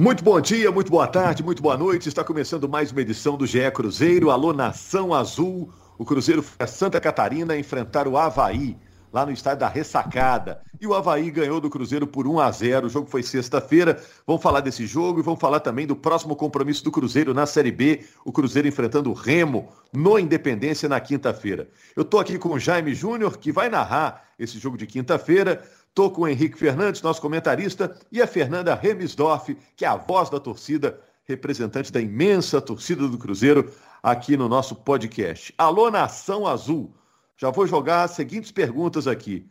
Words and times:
Muito 0.00 0.24
bom 0.24 0.40
dia, 0.40 0.72
muito 0.72 0.90
boa 0.90 1.06
tarde, 1.06 1.42
muito 1.42 1.62
boa 1.62 1.76
noite. 1.76 2.08
Está 2.08 2.24
começando 2.24 2.66
mais 2.66 2.90
uma 2.90 3.02
edição 3.02 3.36
do 3.36 3.46
GE 3.46 3.70
Cruzeiro. 3.70 4.30
Alô, 4.30 4.50
Nação 4.50 5.12
Azul. 5.12 5.70
O 5.98 6.06
Cruzeiro 6.06 6.42
foi 6.42 6.56
a 6.58 6.66
Santa 6.66 6.98
Catarina 6.98 7.54
enfrentar 7.54 8.08
o 8.08 8.16
Havaí, 8.16 8.78
lá 9.12 9.26
no 9.26 9.32
estádio 9.32 9.60
da 9.60 9.68
Ressacada. 9.68 10.62
E 10.80 10.86
o 10.86 10.94
Havaí 10.94 11.30
ganhou 11.30 11.60
do 11.60 11.68
Cruzeiro 11.68 12.06
por 12.06 12.26
1 12.26 12.40
a 12.40 12.50
0 12.50 12.86
O 12.86 12.88
jogo 12.88 13.10
foi 13.10 13.22
sexta-feira. 13.22 14.02
Vamos 14.26 14.42
falar 14.42 14.60
desse 14.60 14.86
jogo 14.86 15.20
e 15.20 15.22
vamos 15.22 15.38
falar 15.38 15.60
também 15.60 15.86
do 15.86 15.94
próximo 15.94 16.34
compromisso 16.34 16.82
do 16.82 16.90
Cruzeiro 16.90 17.34
na 17.34 17.44
Série 17.44 17.70
B. 17.70 18.02
O 18.24 18.32
Cruzeiro 18.32 18.66
enfrentando 18.66 19.10
o 19.10 19.12
Remo 19.12 19.68
no 19.92 20.18
Independência 20.18 20.88
na 20.88 20.98
quinta-feira. 20.98 21.68
Eu 21.94 22.04
estou 22.04 22.18
aqui 22.20 22.38
com 22.38 22.54
o 22.54 22.58
Jaime 22.58 22.94
Júnior, 22.94 23.36
que 23.36 23.52
vai 23.52 23.68
narrar 23.68 24.30
esse 24.38 24.58
jogo 24.58 24.78
de 24.78 24.86
quinta-feira. 24.86 25.62
Estou 25.90 26.08
com 26.08 26.22
o 26.22 26.28
Henrique 26.28 26.56
Fernandes, 26.56 27.02
nosso 27.02 27.20
comentarista, 27.20 27.98
e 28.12 28.22
a 28.22 28.26
Fernanda 28.26 28.76
Remisdorf, 28.76 29.56
que 29.74 29.84
é 29.84 29.88
a 29.88 29.96
voz 29.96 30.30
da 30.30 30.38
torcida, 30.38 31.00
representante 31.24 31.90
da 31.90 32.00
imensa 32.00 32.60
torcida 32.60 33.08
do 33.08 33.18
Cruzeiro, 33.18 33.72
aqui 34.00 34.36
no 34.36 34.48
nosso 34.48 34.76
podcast. 34.76 35.52
Alô, 35.58 35.90
Nação 35.90 36.46
Azul! 36.46 36.94
Já 37.36 37.50
vou 37.50 37.66
jogar 37.66 38.04
as 38.04 38.12
seguintes 38.12 38.52
perguntas 38.52 39.08
aqui. 39.08 39.50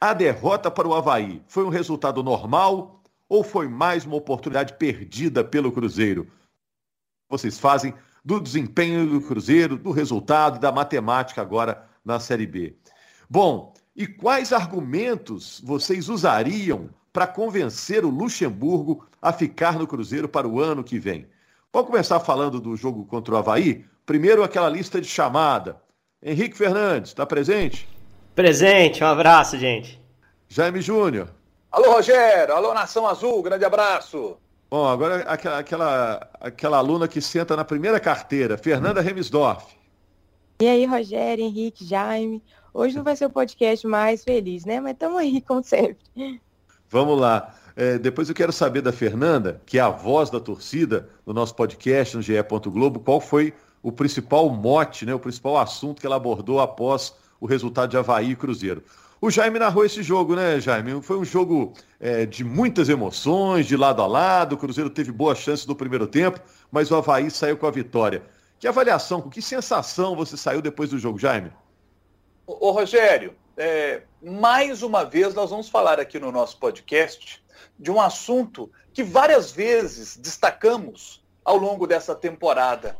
A 0.00 0.14
derrota 0.14 0.70
para 0.70 0.86
o 0.86 0.94
Havaí 0.94 1.42
foi 1.48 1.64
um 1.64 1.68
resultado 1.68 2.22
normal 2.22 3.02
ou 3.28 3.42
foi 3.42 3.66
mais 3.66 4.04
uma 4.06 4.16
oportunidade 4.16 4.74
perdida 4.74 5.42
pelo 5.42 5.72
Cruzeiro? 5.72 6.30
Vocês 7.28 7.58
fazem 7.58 7.94
do 8.24 8.38
desempenho 8.40 9.08
do 9.08 9.20
Cruzeiro, 9.20 9.76
do 9.76 9.90
resultado, 9.90 10.60
da 10.60 10.70
matemática 10.70 11.42
agora 11.42 11.84
na 12.04 12.20
Série 12.20 12.46
B. 12.46 12.76
Bom, 13.28 13.69
e 13.94 14.06
quais 14.06 14.52
argumentos 14.52 15.60
vocês 15.64 16.08
usariam 16.08 16.90
para 17.12 17.26
convencer 17.26 18.04
o 18.04 18.10
Luxemburgo 18.10 19.06
a 19.20 19.32
ficar 19.32 19.78
no 19.78 19.86
Cruzeiro 19.86 20.28
para 20.28 20.48
o 20.48 20.60
ano 20.60 20.84
que 20.84 20.98
vem? 20.98 21.26
Vamos 21.72 21.90
começar 21.90 22.20
falando 22.20 22.60
do 22.60 22.76
jogo 22.76 23.04
contra 23.04 23.34
o 23.34 23.36
Havaí? 23.36 23.84
Primeiro, 24.06 24.42
aquela 24.42 24.68
lista 24.68 25.00
de 25.00 25.06
chamada. 25.06 25.80
Henrique 26.22 26.56
Fernandes, 26.56 27.10
está 27.10 27.24
presente? 27.24 27.88
Presente, 28.34 29.02
um 29.02 29.06
abraço, 29.06 29.58
gente. 29.58 30.00
Jaime 30.48 30.80
Júnior. 30.80 31.28
Alô, 31.70 31.92
Rogério. 31.92 32.54
Alô, 32.54 32.74
Nação 32.74 33.06
Azul. 33.06 33.42
Grande 33.42 33.64
abraço. 33.64 34.36
Bom, 34.68 34.86
agora 34.86 35.22
aquela, 35.22 35.58
aquela, 35.58 36.30
aquela 36.40 36.76
aluna 36.78 37.06
que 37.06 37.20
senta 37.20 37.56
na 37.56 37.64
primeira 37.64 37.98
carteira, 38.00 38.56
Fernanda 38.58 39.00
Remisdorf. 39.00 39.64
E 40.60 40.68
aí, 40.68 40.84
Rogério, 40.84 41.44
Henrique, 41.44 41.84
Jaime. 41.84 42.42
Hoje 42.72 42.96
não 42.96 43.02
vai 43.02 43.16
ser 43.16 43.26
o 43.26 43.30
podcast 43.30 43.86
mais 43.86 44.22
feliz, 44.24 44.64
né? 44.64 44.80
Mas 44.80 44.92
estamos 44.92 45.18
aí, 45.18 45.40
como 45.46 45.62
sempre. 45.62 45.98
Vamos 46.88 47.20
lá. 47.20 47.54
É, 47.76 47.98
depois 47.98 48.28
eu 48.28 48.34
quero 48.34 48.52
saber 48.52 48.82
da 48.82 48.92
Fernanda, 48.92 49.60
que 49.64 49.78
é 49.78 49.80
a 49.80 49.90
voz 49.90 50.28
da 50.30 50.40
torcida 50.40 51.08
no 51.24 51.32
nosso 51.32 51.54
podcast 51.54 52.16
no 52.16 52.22
GE. 52.22 52.34
Globo, 52.66 53.00
qual 53.00 53.20
foi 53.20 53.54
o 53.82 53.90
principal 53.90 54.48
mote, 54.50 55.06
né, 55.06 55.14
o 55.14 55.18
principal 55.18 55.56
assunto 55.56 56.00
que 56.00 56.06
ela 56.06 56.16
abordou 56.16 56.60
após 56.60 57.14
o 57.40 57.46
resultado 57.46 57.90
de 57.90 57.96
Havaí 57.96 58.32
e 58.32 58.36
Cruzeiro. 58.36 58.82
O 59.20 59.30
Jaime 59.30 59.58
narrou 59.58 59.84
esse 59.84 60.02
jogo, 60.02 60.34
né, 60.34 60.60
Jaime? 60.60 61.00
Foi 61.02 61.18
um 61.18 61.24
jogo 61.24 61.74
é, 61.98 62.24
de 62.24 62.42
muitas 62.42 62.88
emoções, 62.88 63.66
de 63.66 63.76
lado 63.76 64.00
a 64.00 64.06
lado. 64.06 64.54
O 64.54 64.58
Cruzeiro 64.58 64.88
teve 64.88 65.12
boas 65.12 65.38
chances 65.38 65.66
no 65.66 65.74
primeiro 65.74 66.06
tempo, 66.06 66.40
mas 66.72 66.90
o 66.90 66.96
Havaí 66.96 67.30
saiu 67.30 67.56
com 67.56 67.66
a 67.66 67.70
vitória. 67.70 68.22
Que 68.58 68.66
avaliação, 68.66 69.20
com 69.20 69.28
que 69.28 69.42
sensação 69.42 70.16
você 70.16 70.36
saiu 70.36 70.62
depois 70.62 70.90
do 70.90 70.98
jogo, 70.98 71.18
Jaime? 71.18 71.50
Ô, 72.58 72.72
Rogério, 72.72 73.36
é, 73.56 74.02
mais 74.20 74.82
uma 74.82 75.04
vez 75.04 75.34
nós 75.34 75.50
vamos 75.50 75.68
falar 75.68 76.00
aqui 76.00 76.18
no 76.18 76.32
nosso 76.32 76.58
podcast 76.58 77.44
de 77.78 77.92
um 77.92 78.00
assunto 78.00 78.72
que 78.92 79.04
várias 79.04 79.52
vezes 79.52 80.16
destacamos 80.16 81.24
ao 81.44 81.56
longo 81.56 81.86
dessa 81.86 82.12
temporada. 82.12 82.98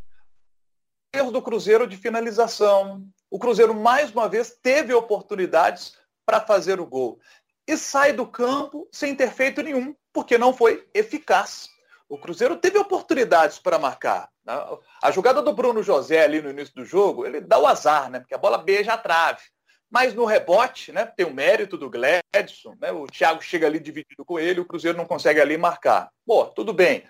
Erro 1.13 1.33
do 1.33 1.43
Cruzeiro 1.43 1.89
de 1.89 1.97
finalização. 1.97 3.05
O 3.29 3.41
Cruzeiro, 3.41 3.75
mais 3.75 4.13
uma 4.13 4.29
vez, 4.29 4.57
teve 4.63 4.95
oportunidades 4.95 5.97
para 6.25 6.41
fazer 6.41 6.79
o 6.79 6.87
gol. 6.87 7.19
E 7.67 7.77
sai 7.77 8.13
do 8.13 8.29
campo 8.29 8.89
sem 8.93 9.17
ter 9.17 9.33
feito 9.33 9.63
nenhum, 9.63 9.97
porque 10.13 10.39
não 10.39 10.55
foi 10.55 10.89
eficaz. 10.95 11.69
O 12.11 12.19
Cruzeiro 12.19 12.57
teve 12.57 12.77
oportunidades 12.77 13.61
para 13.61 13.79
marcar. 13.79 14.29
Né? 14.45 14.53
A 15.01 15.13
jogada 15.13 15.41
do 15.41 15.53
Bruno 15.53 15.81
José 15.81 16.25
ali 16.25 16.43
no 16.43 16.51
início 16.51 16.75
do 16.75 16.85
jogo, 16.85 17.25
ele 17.25 17.41
dá 17.41 17.57
o 17.57 17.69
azar, 17.69 18.11
né? 18.11 18.19
Porque 18.19 18.35
a 18.35 18.39
bola 18.39 18.59
beija 18.59 18.95
a 18.95 18.99
trave. 18.99 19.43
Mas 19.89 20.13
no 20.13 20.25
rebote, 20.25 20.91
né, 20.91 21.07
tem 21.07 21.25
o 21.25 21.33
mérito 21.33 21.79
do 21.79 21.89
Gladson, 21.89 22.77
né? 22.81 22.91
O 22.91 23.07
Thiago 23.07 23.41
chega 23.41 23.69
ali 23.69 23.79
dividido 23.79 24.25
com 24.25 24.41
ele, 24.41 24.59
o 24.59 24.65
Cruzeiro 24.65 24.99
não 24.99 25.07
consegue 25.07 25.41
ali 25.41 25.57
marcar. 25.57 26.11
Pô, 26.27 26.47
tudo 26.47 26.73
bem. 26.73 27.05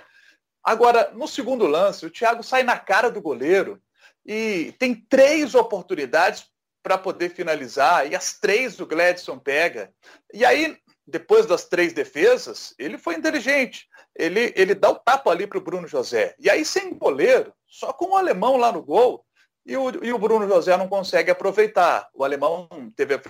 Agora, 0.62 1.10
no 1.14 1.26
segundo 1.26 1.66
lance, 1.66 2.04
o 2.04 2.10
Thiago 2.10 2.42
sai 2.42 2.62
na 2.62 2.78
cara 2.78 3.10
do 3.10 3.22
goleiro 3.22 3.80
e 4.26 4.74
tem 4.78 4.94
três 4.94 5.54
oportunidades 5.54 6.44
para 6.82 6.98
poder 6.98 7.30
finalizar, 7.30 8.10
e 8.10 8.14
as 8.14 8.38
três 8.38 8.78
o 8.80 8.86
Gladson 8.86 9.38
pega. 9.38 9.92
E 10.32 10.44
aí, 10.44 10.78
depois 11.06 11.46
das 11.46 11.64
três 11.64 11.92
defesas, 11.92 12.74
ele 12.78 12.98
foi 12.98 13.14
inteligente. 13.14 13.86
Ele, 14.16 14.52
ele 14.56 14.74
dá 14.74 14.90
o 14.90 14.96
tapa 14.96 15.30
ali 15.30 15.46
para 15.46 15.58
o 15.58 15.62
Bruno 15.62 15.86
José. 15.86 16.34
E 16.38 16.50
aí, 16.50 16.64
sem 16.64 16.94
goleiro, 16.94 17.52
só 17.66 17.92
com 17.92 18.10
o 18.10 18.16
alemão 18.16 18.56
lá 18.56 18.72
no 18.72 18.82
gol, 18.82 19.24
e 19.64 19.76
o, 19.76 20.04
e 20.04 20.12
o 20.12 20.18
Bruno 20.18 20.48
José 20.48 20.76
não 20.76 20.88
consegue 20.88 21.30
aproveitar. 21.30 22.08
O 22.14 22.24
alemão 22.24 22.68
teve 22.96 23.14
a 23.14 23.20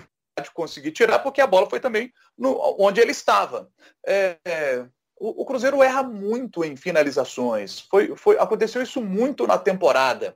de 0.41 0.51
conseguir 0.51 0.91
tirar, 0.91 1.19
porque 1.19 1.41
a 1.41 1.47
bola 1.47 1.69
foi 1.69 1.79
também 1.79 2.11
no, 2.37 2.57
onde 2.79 3.01
ele 3.01 3.11
estava. 3.11 3.69
É, 4.05 4.37
é, 4.45 4.85
o, 5.19 5.41
o, 5.41 5.45
Cruzeiro 5.45 5.83
erra 5.83 6.03
muito 6.03 6.63
em 6.63 6.75
finalizações. 6.75 7.81
Foi, 7.81 8.15
foi, 8.15 8.37
aconteceu 8.39 8.81
isso 8.81 9.01
muito 9.01 9.45
na 9.45 9.57
temporada. 9.57 10.35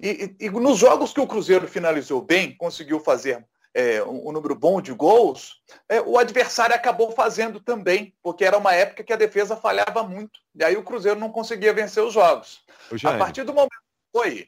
E, 0.00 0.34
e, 0.40 0.46
e 0.46 0.50
nos 0.50 0.78
jogos 0.78 1.12
que 1.12 1.20
o 1.20 1.26
Cruzeiro 1.26 1.68
finalizou 1.68 2.20
bem, 2.20 2.56
conseguiu 2.56 2.98
fazer 2.98 3.46
é, 3.74 4.02
um, 4.04 4.28
um, 4.28 4.32
número 4.32 4.54
bom 4.54 4.80
de 4.80 4.92
gols, 4.92 5.60
é, 5.88 6.00
o 6.00 6.16
adversário 6.16 6.74
acabou 6.74 7.10
fazendo 7.10 7.58
também, 7.58 8.14
porque 8.22 8.44
era 8.44 8.56
uma 8.56 8.72
época 8.72 9.02
que 9.02 9.12
a 9.12 9.16
defesa 9.16 9.56
falhava 9.56 10.04
muito. 10.04 10.38
E 10.54 10.62
aí 10.62 10.76
o 10.76 10.84
Cruzeiro 10.84 11.18
não 11.18 11.30
conseguia 11.30 11.74
vencer 11.74 12.02
os 12.02 12.14
jogos. 12.14 12.62
A 13.02 13.18
partir 13.18 13.42
do 13.42 13.52
momento. 13.52 13.72
Oi. 14.12 14.46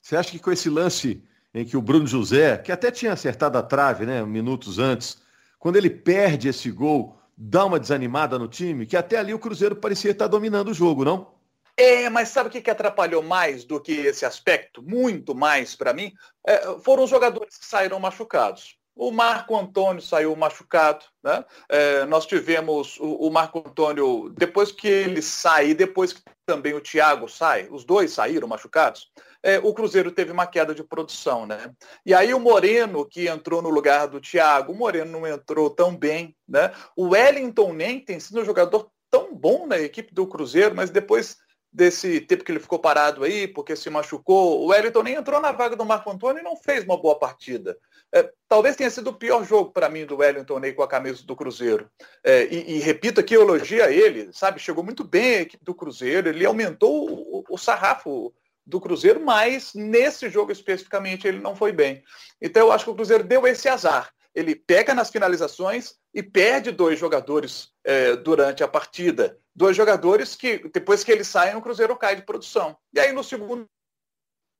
Você 0.00 0.16
acha 0.16 0.30
que 0.30 0.38
com 0.38 0.52
esse 0.52 0.70
lance 0.70 1.24
em 1.52 1.64
que 1.64 1.76
o 1.76 1.82
Bruno 1.82 2.06
José, 2.06 2.56
que 2.56 2.70
até 2.70 2.90
tinha 2.90 3.12
acertado 3.12 3.58
a 3.58 3.62
trave, 3.62 4.06
né, 4.06 4.22
minutos 4.24 4.78
antes, 4.78 5.20
quando 5.58 5.76
ele 5.76 5.90
perde 5.90 6.48
esse 6.48 6.70
gol, 6.70 7.18
dá 7.36 7.64
uma 7.64 7.80
desanimada 7.80 8.38
no 8.38 8.46
time, 8.46 8.86
que 8.86 8.96
até 8.96 9.18
ali 9.18 9.34
o 9.34 9.38
Cruzeiro 9.38 9.74
parecia 9.74 10.12
estar 10.12 10.28
dominando 10.28 10.68
o 10.68 10.74
jogo, 10.74 11.04
não? 11.04 11.37
É, 11.80 12.10
mas 12.10 12.30
sabe 12.30 12.48
o 12.48 12.50
que, 12.50 12.60
que 12.60 12.72
atrapalhou 12.72 13.22
mais 13.22 13.64
do 13.64 13.80
que 13.80 13.92
esse 13.92 14.26
aspecto? 14.26 14.82
Muito 14.82 15.32
mais 15.32 15.76
para 15.76 15.92
mim? 15.92 16.12
É, 16.44 16.76
foram 16.80 17.04
os 17.04 17.10
jogadores 17.10 17.56
que 17.56 17.64
saíram 17.64 18.00
machucados. 18.00 18.76
O 18.96 19.12
Marco 19.12 19.56
Antônio 19.56 20.02
saiu 20.02 20.34
machucado. 20.34 21.04
Né? 21.22 21.44
É, 21.68 22.04
nós 22.06 22.26
tivemos 22.26 22.98
o, 22.98 23.28
o, 23.28 23.30
Marco 23.30 23.60
Antônio, 23.60 24.28
depois 24.36 24.72
que 24.72 24.88
ele 24.88 25.22
sai, 25.22 25.72
depois 25.72 26.12
que 26.12 26.20
também 26.44 26.74
o 26.74 26.80
Thiago 26.80 27.28
sai, 27.28 27.68
os 27.70 27.84
dois 27.84 28.10
saíram 28.10 28.48
machucados, 28.48 29.08
é, 29.40 29.60
o 29.60 29.72
Cruzeiro 29.72 30.10
teve 30.10 30.32
uma 30.32 30.48
queda 30.48 30.74
de 30.74 30.82
produção. 30.82 31.46
Né? 31.46 31.72
E 32.04 32.12
aí 32.12 32.34
o 32.34 32.40
Moreno, 32.40 33.06
que 33.06 33.28
entrou 33.28 33.62
no 33.62 33.70
lugar 33.70 34.08
do 34.08 34.20
Thiago, 34.20 34.72
o 34.72 34.76
Moreno 34.76 35.12
não 35.12 35.24
entrou 35.28 35.70
tão 35.70 35.96
bem. 35.96 36.34
Né? 36.48 36.72
O 36.96 37.10
Wellington 37.10 37.72
nem 37.72 38.00
tem 38.00 38.18
sido 38.18 38.40
um 38.40 38.44
jogador 38.44 38.90
tão 39.08 39.32
bom 39.32 39.64
na 39.64 39.78
equipe 39.78 40.12
do 40.12 40.26
Cruzeiro, 40.26 40.74
mas 40.74 40.90
depois 40.90 41.36
desse 41.72 42.20
tempo 42.20 42.44
que 42.44 42.50
ele 42.50 42.60
ficou 42.60 42.78
parado 42.78 43.24
aí, 43.24 43.46
porque 43.46 43.76
se 43.76 43.90
machucou. 43.90 44.62
O 44.62 44.66
Wellington 44.68 45.02
nem 45.02 45.14
entrou 45.14 45.40
na 45.40 45.52
vaga 45.52 45.76
do 45.76 45.84
Marco 45.84 46.10
Antônio 46.10 46.40
e 46.40 46.44
não 46.44 46.56
fez 46.56 46.84
uma 46.84 46.96
boa 46.96 47.18
partida. 47.18 47.76
É, 48.12 48.30
talvez 48.48 48.74
tenha 48.74 48.90
sido 48.90 49.10
o 49.10 49.14
pior 49.14 49.44
jogo 49.44 49.70
para 49.70 49.88
mim 49.88 50.06
do 50.06 50.16
Wellington 50.16 50.60
aí 50.62 50.72
com 50.72 50.82
a 50.82 50.88
camisa 50.88 51.22
do 51.24 51.36
Cruzeiro. 51.36 51.90
É, 52.24 52.46
e, 52.46 52.76
e, 52.76 52.78
repito 52.78 53.20
aqui, 53.20 53.34
elogia 53.34 53.90
ele, 53.90 54.32
sabe? 54.32 54.58
Chegou 54.60 54.82
muito 54.82 55.04
bem 55.04 55.36
a 55.36 55.40
equipe 55.42 55.64
do 55.64 55.74
Cruzeiro, 55.74 56.28
ele 56.28 56.46
aumentou 56.46 57.10
o, 57.10 57.44
o 57.48 57.58
sarrafo 57.58 58.32
do 58.64 58.80
Cruzeiro, 58.80 59.20
mas 59.20 59.72
nesse 59.74 60.28
jogo 60.28 60.52
especificamente 60.52 61.26
ele 61.26 61.38
não 61.38 61.54
foi 61.54 61.72
bem. 61.72 62.02
Então 62.40 62.66
eu 62.66 62.72
acho 62.72 62.84
que 62.84 62.90
o 62.90 62.94
Cruzeiro 62.94 63.24
deu 63.24 63.46
esse 63.46 63.68
azar 63.68 64.10
ele 64.34 64.54
pega 64.54 64.94
nas 64.94 65.10
finalizações 65.10 65.94
e 66.14 66.22
perde 66.22 66.70
dois 66.70 66.98
jogadores 66.98 67.70
é, 67.84 68.16
durante 68.16 68.62
a 68.62 68.68
partida. 68.68 69.38
Dois 69.54 69.76
jogadores 69.76 70.36
que, 70.36 70.58
depois 70.72 71.02
que 71.02 71.10
eles 71.10 71.26
saem, 71.26 71.56
o 71.56 71.62
Cruzeiro 71.62 71.96
cai 71.96 72.16
de 72.16 72.22
produção. 72.22 72.76
E 72.92 73.00
aí, 73.00 73.12
no 73.12 73.24
segundo, 73.24 73.68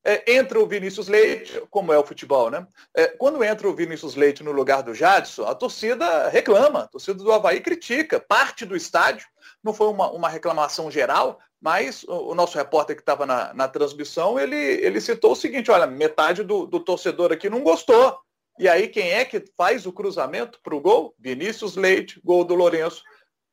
é, 0.04 0.32
entra 0.36 0.58
o 0.58 0.66
Vinícius 0.66 1.08
Leite, 1.08 1.62
como 1.70 1.92
é 1.92 1.98
o 1.98 2.04
futebol, 2.04 2.50
né? 2.50 2.66
É, 2.96 3.08
quando 3.08 3.42
entra 3.44 3.68
o 3.68 3.74
Vinícius 3.74 4.14
Leite 4.14 4.42
no 4.42 4.52
lugar 4.52 4.82
do 4.82 4.94
Jadson, 4.94 5.44
a 5.44 5.54
torcida 5.54 6.28
reclama, 6.28 6.80
a 6.80 6.86
torcida 6.86 7.22
do 7.22 7.32
Havaí 7.32 7.60
critica, 7.60 8.18
parte 8.18 8.64
do 8.64 8.76
estádio. 8.76 9.26
Não 9.62 9.74
foi 9.74 9.88
uma, 9.88 10.10
uma 10.10 10.28
reclamação 10.28 10.90
geral, 10.90 11.38
mas 11.60 12.04
o, 12.04 12.30
o 12.30 12.34
nosso 12.34 12.56
repórter 12.56 12.96
que 12.96 13.02
estava 13.02 13.26
na, 13.26 13.52
na, 13.52 13.68
transmissão, 13.68 14.38
ele, 14.38 14.56
ele 14.56 15.00
citou 15.00 15.32
o 15.32 15.36
seguinte, 15.36 15.70
olha, 15.70 15.86
metade 15.86 16.42
do, 16.42 16.66
do 16.66 16.80
torcedor 16.80 17.32
aqui 17.32 17.50
não 17.50 17.62
gostou 17.62 18.18
e 18.58 18.68
aí 18.68 18.88
quem 18.88 19.10
é 19.10 19.24
que 19.24 19.44
faz 19.56 19.86
o 19.86 19.92
cruzamento 19.92 20.60
para 20.62 20.74
o 20.74 20.80
gol? 20.80 21.14
Vinícius 21.18 21.76
Leite, 21.76 22.20
gol 22.24 22.44
do 22.44 22.54
Lourenço. 22.54 23.02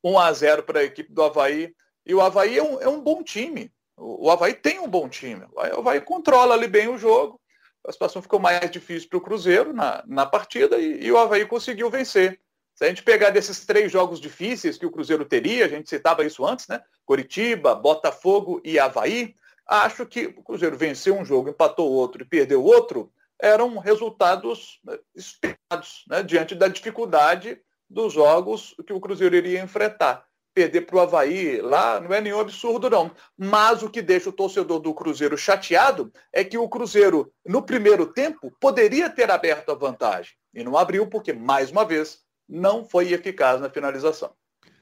1 0.03 0.19
a 0.19 0.31
0 0.31 0.63
para 0.63 0.81
a 0.81 0.83
equipe 0.83 1.11
do 1.11 1.23
Havaí. 1.23 1.73
E 2.05 2.13
o 2.13 2.21
Havaí 2.21 2.57
é 2.57 2.63
um, 2.63 2.81
é 2.81 2.87
um 2.87 3.01
bom 3.01 3.23
time. 3.23 3.71
O, 3.97 4.29
Havaí 4.29 4.53
tem 4.53 4.79
um 4.79 4.87
bom 4.87 5.09
time. 5.09 5.45
O 5.53 5.59
Havaí 5.59 5.99
controla 6.01 6.53
ali 6.53 6.67
bem 6.67 6.87
o 6.87 6.97
jogo. 6.97 7.41
A 7.87 7.91
situação 7.91 8.21
ficou 8.21 8.39
mais 8.39 8.69
difícil 8.69 9.09
para 9.09 9.17
o 9.17 9.21
Cruzeiro 9.21 9.73
na, 9.73 10.03
na 10.05 10.25
partida 10.25 10.77
e, 10.77 11.05
e 11.05 11.11
o 11.11 11.17
Havaí 11.17 11.45
conseguiu 11.45 11.89
vencer. 11.89 12.39
Se 12.75 12.83
a 12.83 12.87
gente 12.87 13.03
pegar 13.03 13.29
desses 13.29 13.65
três 13.65 13.91
jogos 13.91 14.19
difíceis 14.19 14.77
que 14.77 14.85
o 14.85 14.91
Cruzeiro 14.91 15.23
teria, 15.23 15.65
a 15.65 15.69
gente 15.69 15.89
citava 15.89 16.25
isso 16.25 16.45
antes, 16.45 16.67
né? 16.67 16.81
Coritiba, 17.05 17.73
Botafogo 17.73 18.61
e 18.63 18.77
Havaí, 18.77 19.33
acho 19.65 20.05
que 20.05 20.27
o 20.27 20.43
Cruzeiro 20.43 20.77
venceu 20.77 21.15
um 21.15 21.23
jogo, 21.23 21.49
empatou 21.49 21.89
outro 21.89 22.21
e 22.21 22.25
perdeu 22.25 22.63
outro, 22.63 23.11
eram 23.41 23.77
resultados 23.77 24.79
né, 24.83 24.97
esperados, 25.15 26.03
né? 26.07 26.23
diante 26.23 26.55
da 26.55 26.67
dificuldade 26.67 27.59
dos 27.89 28.13
jogos 28.13 28.75
que 28.85 28.93
o 28.93 28.99
Cruzeiro 28.99 29.35
iria 29.35 29.61
enfrentar. 29.61 30.25
Perder 30.53 30.81
para 30.81 30.95
o 30.95 30.99
Havaí 31.01 31.59
lá 31.59 31.99
não 31.99 32.13
é 32.13 32.21
nenhum 32.21 32.39
absurdo, 32.39 32.89
não. 32.89 33.11
Mas 33.37 33.83
o 33.83 33.89
que 33.89 34.01
deixa 34.01 34.29
o 34.29 34.33
torcedor 34.33 34.79
do 34.79 34.93
Cruzeiro 34.93 35.37
chateado 35.37 36.11
é 36.31 36.43
que 36.45 36.57
o 36.57 36.69
Cruzeiro, 36.69 37.31
no 37.45 37.61
primeiro 37.61 38.07
tempo, 38.07 38.51
poderia 38.59 39.09
ter 39.09 39.29
aberto 39.29 39.71
a 39.71 39.75
vantagem. 39.75 40.31
E 40.53 40.63
não 40.63 40.77
abriu, 40.77 41.07
porque, 41.07 41.33
mais 41.33 41.71
uma 41.71 41.83
vez, 41.83 42.19
não 42.47 42.85
foi 42.85 43.11
eficaz 43.11 43.59
na 43.59 43.69
finalização. 43.69 44.31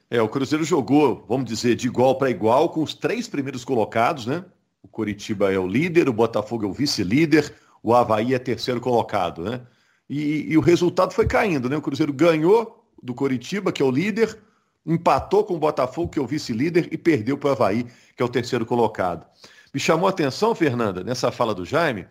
É, 0.08 0.22
o 0.22 0.28
Cruzeiro 0.28 0.62
jogou, 0.62 1.24
vamos 1.28 1.46
dizer, 1.46 1.74
de 1.74 1.88
igual 1.88 2.16
para 2.16 2.30
igual 2.30 2.68
com 2.68 2.82
os 2.82 2.94
três 2.94 3.26
primeiros 3.26 3.64
colocados, 3.64 4.26
né? 4.26 4.44
O 4.80 4.86
Coritiba 4.86 5.52
é 5.52 5.58
o 5.58 5.66
líder, 5.66 6.08
o 6.08 6.12
Botafogo 6.12 6.64
é 6.64 6.68
o 6.68 6.72
vice-líder, 6.72 7.52
o 7.84 7.94
Havaí 7.94 8.32
é 8.32 8.38
terceiro 8.38 8.80
colocado, 8.80 9.44
né? 9.44 9.60
E, 10.08 10.52
e, 10.52 10.56
o 10.56 10.60
resultado 10.62 11.12
foi 11.12 11.26
caindo, 11.26 11.68
né? 11.68 11.76
O 11.76 11.82
Cruzeiro 11.82 12.14
ganhou 12.14 12.82
do 13.02 13.14
Coritiba, 13.14 13.70
que 13.70 13.82
é 13.82 13.84
o 13.84 13.90
líder, 13.90 14.38
empatou 14.86 15.44
com 15.44 15.54
o 15.54 15.58
Botafogo, 15.58 16.10
que 16.10 16.18
é 16.18 16.22
o 16.22 16.26
vice-líder, 16.26 16.88
e 16.90 16.96
perdeu 16.96 17.36
para 17.36 17.50
o 17.50 17.52
Havaí, 17.52 17.86
que 18.16 18.22
é 18.22 18.24
o 18.24 18.28
terceiro 18.28 18.64
colocado. 18.64 19.26
Me 19.72 19.78
chamou 19.78 20.06
a 20.06 20.10
atenção, 20.10 20.54
Fernanda, 20.54 21.04
nessa 21.04 21.30
fala 21.30 21.54
do 21.54 21.64
Jaime, 21.66 22.06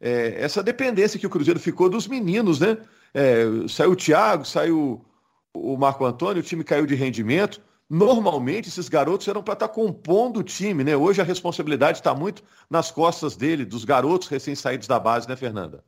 é, 0.00 0.36
essa 0.38 0.62
dependência 0.62 1.18
que 1.18 1.26
o 1.26 1.30
Cruzeiro 1.30 1.58
ficou 1.58 1.88
dos 1.88 2.06
meninos, 2.06 2.60
né? 2.60 2.78
É, 3.12 3.44
saiu 3.68 3.92
o 3.92 3.96
Thiago, 3.96 4.44
saiu 4.44 5.04
o 5.52 5.76
Marco 5.76 6.04
Antônio, 6.04 6.40
o 6.40 6.46
time 6.46 6.62
caiu 6.62 6.86
de 6.86 6.94
rendimento. 6.94 7.60
Normalmente 7.88 8.68
esses 8.68 8.88
garotos 8.88 9.26
eram 9.28 9.42
para 9.42 9.54
estar 9.54 9.68
tá 9.68 9.74
compondo 9.74 10.40
o 10.40 10.42
time, 10.42 10.84
né? 10.84 10.94
Hoje 10.94 11.22
a 11.22 11.24
responsabilidade 11.24 11.98
está 11.98 12.14
muito 12.14 12.42
nas 12.68 12.90
costas 12.90 13.34
dele, 13.34 13.64
dos 13.64 13.84
garotos 13.84 14.28
recém-saídos 14.28 14.86
da 14.86 15.00
base, 15.00 15.26
né, 15.26 15.34
Fernanda? 15.36 15.82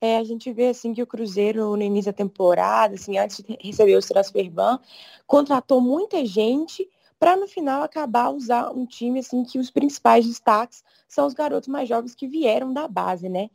É, 0.00 0.16
a 0.16 0.24
gente 0.24 0.50
vê 0.50 0.68
assim 0.68 0.94
que 0.94 1.02
o 1.02 1.06
Cruzeiro 1.06 1.76
no 1.76 1.82
início 1.82 2.10
da 2.10 2.16
temporada, 2.16 2.94
assim, 2.94 3.18
antes 3.18 3.42
de 3.42 3.58
receber 3.60 3.96
o 3.96 4.00
transfer 4.00 4.50
ban, 4.50 4.80
contratou 5.26 5.78
muita 5.78 6.24
gente 6.24 6.88
para 7.18 7.36
no 7.36 7.46
final 7.46 7.82
acabar 7.82 8.30
usar 8.30 8.70
um 8.70 8.86
time 8.86 9.20
assim 9.20 9.44
que 9.44 9.58
os 9.58 9.70
principais 9.70 10.26
destaques 10.26 10.82
são 11.06 11.26
os 11.26 11.34
garotos 11.34 11.68
mais 11.68 11.86
jovens 11.86 12.14
que 12.14 12.26
vieram 12.26 12.72
da 12.72 12.88
base, 12.88 13.28
né? 13.28 13.50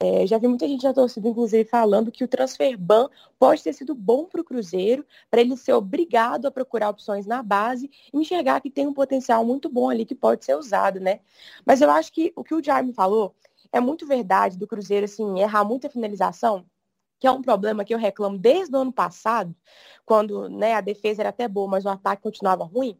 É, 0.00 0.24
já 0.28 0.38
vi 0.38 0.46
muita 0.46 0.68
gente 0.68 0.84
na 0.84 0.94
torcida, 0.94 1.28
inclusive, 1.28 1.68
falando 1.68 2.12
que 2.12 2.22
o 2.22 2.28
transfer 2.28 2.78
ban 2.78 3.08
pode 3.36 3.64
ter 3.64 3.72
sido 3.72 3.96
bom 3.96 4.26
para 4.26 4.40
o 4.40 4.44
Cruzeiro, 4.44 5.04
para 5.28 5.40
ele 5.40 5.56
ser 5.56 5.72
obrigado 5.72 6.46
a 6.46 6.52
procurar 6.52 6.90
opções 6.90 7.26
na 7.26 7.42
base 7.42 7.90
e 8.12 8.16
enxergar 8.16 8.60
que 8.60 8.70
tem 8.70 8.86
um 8.86 8.94
potencial 8.94 9.44
muito 9.44 9.68
bom 9.68 9.90
ali 9.90 10.04
que 10.04 10.14
pode 10.14 10.44
ser 10.44 10.56
usado, 10.56 11.00
né? 11.00 11.18
Mas 11.66 11.80
eu 11.80 11.90
acho 11.90 12.12
que 12.12 12.32
o 12.36 12.44
que 12.44 12.54
o 12.54 12.62
Jaime 12.62 12.92
falou 12.92 13.34
é 13.72 13.80
muito 13.80 14.06
verdade 14.06 14.56
do 14.56 14.68
Cruzeiro, 14.68 15.04
assim, 15.04 15.40
errar 15.40 15.64
muita 15.64 15.90
finalização, 15.90 16.64
que 17.18 17.26
é 17.26 17.30
um 17.32 17.42
problema 17.42 17.84
que 17.84 17.92
eu 17.92 17.98
reclamo 17.98 18.38
desde 18.38 18.76
o 18.76 18.78
ano 18.78 18.92
passado, 18.92 19.52
quando 20.06 20.48
né, 20.48 20.74
a 20.74 20.80
defesa 20.80 21.22
era 21.22 21.30
até 21.30 21.48
boa, 21.48 21.66
mas 21.66 21.84
o 21.84 21.88
ataque 21.88 22.22
continuava 22.22 22.62
ruim. 22.62 22.96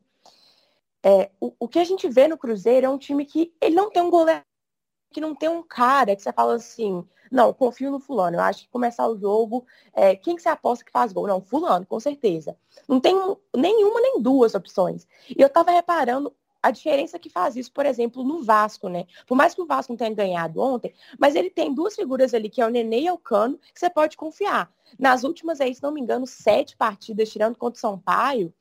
É, 1.01 1.31
o, 1.41 1.55
o 1.61 1.69
que 1.69 1.79
a 1.79 1.85
gente 1.85 2.09
vê 2.09 2.27
no 2.27 2.37
Cruzeiro 2.37 2.87
é 2.87 2.91
um 2.91 2.99
time 2.99 3.25
que 3.25 3.55
ele 3.61 3.77
não 3.77 3.89
tem 3.89 4.03
um 4.03 4.11
goleiro 4.11 4.43
que 5.11 5.21
não 5.21 5.35
tem 5.35 5.49
um 5.49 5.63
cara 5.63 6.15
que 6.15 6.23
você 6.23 6.33
fala 6.33 6.55
assim, 6.55 7.05
não, 7.31 7.53
confio 7.53 7.91
no 7.91 8.01
fulano, 8.01 8.37
eu 8.37 8.41
acho 8.41 8.63
que 8.63 8.69
começar 8.69 9.07
o 9.09 9.19
jogo, 9.19 9.67
é, 9.93 10.17
quem 10.17 10.37
que 10.37 10.43
você 10.43 10.49
aposta 10.49 10.85
que 10.85 10.91
faz 10.91 11.13
gol? 11.13 11.27
Não, 11.27 11.41
fulano, 11.41 11.87
com 11.87 12.01
certeza. 12.01 12.57
Não 12.89 13.01
tem 13.01 13.15
nenhuma 13.55 14.01
nem 14.01 14.21
duas 14.21 14.55
opções. 14.55 15.07
E 15.29 15.41
eu 15.41 15.49
tava 15.49 15.71
reparando 15.71 16.35
a 16.63 16.71
diferença 16.71 17.19
que 17.19 17.31
faz 17.31 17.57
isso, 17.57 17.73
por 17.73 17.87
exemplo, 17.87 18.25
no 18.25 18.43
Vasco, 18.43 18.89
né? 18.89 19.07
Por 19.27 19.37
mais 19.37 19.55
que 19.55 19.63
o 19.63 19.67
Vasco 19.67 19.93
não 19.93 19.97
tenha 19.97 20.13
ganhado 20.13 20.61
ontem, 20.61 20.93
mas 21.19 21.35
ele 21.35 21.51
tem 21.51 21.73
duas 21.73 21.95
figuras 21.95 22.35
ali, 22.35 22.51
que 22.51 22.61
é 22.61 22.67
o 22.67 22.71
Nenê 22.71 23.03
e 23.03 23.11
o 23.11 23.19
Cano, 23.19 23.59
que 23.73 23.79
você 23.79 23.89
pode 23.89 24.17
confiar. 24.17 24.71
Nas 24.99 25.23
últimas 25.23 25.61
aí, 25.61 25.75
se 25.75 25.83
não 25.83 25.93
me 25.93 26.01
engano, 26.01 26.27
sete 26.27 26.77
partidas, 26.77 27.31
tirando 27.31 27.57
contra 27.57 27.77
o 27.77 27.81
Sampaio, 27.81 28.53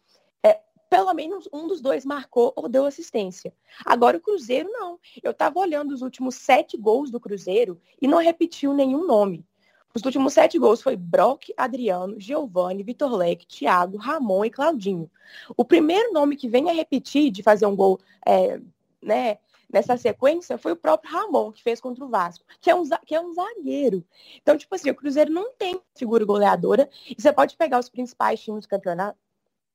pelo 0.89 1.13
menos 1.13 1.48
um 1.51 1.68
dos 1.68 1.81
dois 1.81 2.06
marcou 2.06 2.54
ou 2.56 2.69
deu 2.69 2.86
assistência. 2.86 3.54
Agora 3.86 4.18
o 4.18 4.22
Cruzeiro 4.22 4.69
não. 4.72 5.00
Eu 5.22 5.31
estava 5.31 5.60
olhando 5.60 5.94
os 5.94 6.01
últimos 6.01 6.36
sete 6.36 6.78
gols 6.78 7.12
do 7.12 7.19
Cruzeiro 7.19 7.80
e 8.01 8.07
não 8.07 8.19
repetiu 8.19 8.74
nenhum 8.74 9.06
nome. 9.06 9.45
Os 9.94 10.04
últimos 10.04 10.34
sete 10.34 10.60
gols 10.60 10.81
foi 10.81 10.95
Brock, 10.95 11.51
Adriano, 11.57 12.19
Giovanni, 12.19 12.84
Vitor 12.84 13.12
Leque, 13.16 13.48
Thiago, 13.48 13.98
Ramon 13.98 14.45
e 14.45 14.50
Claudinho. 14.50 15.10
O 15.56 15.66
primeiro 15.66 16.13
nome 16.13 16.36
que 16.36 16.48
vem 16.48 16.69
a 16.69 16.74
repetir 16.74 17.31
de 17.31 17.42
fazer 17.42 17.66
um 17.66 17.75
gol 17.75 18.00
é, 18.25 18.62
né, 19.01 19.40
nessa 19.72 19.98
sequência 19.98 20.57
foi 20.57 20.72
o 20.72 20.75
próprio 20.75 21.12
Ramon, 21.12 21.51
que 21.51 21.63
fez 21.63 21.81
contra 21.81 22.06
o 22.06 22.10
Vasco, 22.10 22.45
que 22.62 22.69
é 22.69 22.75
um, 22.75 22.83
que 23.06 23.16
é 23.16 23.22
um 23.22 23.33
zagueiro. 23.33 24.06
Então, 24.42 24.57
tipo 24.57 24.74
assim, 24.75 24.90
o 24.90 24.95
Cruzeiro 24.95 25.31
não 25.31 25.51
tem 25.54 25.81
figura 25.95 26.24
goleadora. 26.24 26.90
E 27.10 27.19
você 27.19 27.33
pode 27.33 27.57
pegar 27.57 27.80
os 27.80 27.90
principais 27.90 28.40
times 28.40 28.66
do 28.66 28.69
campeonato, 28.69 29.18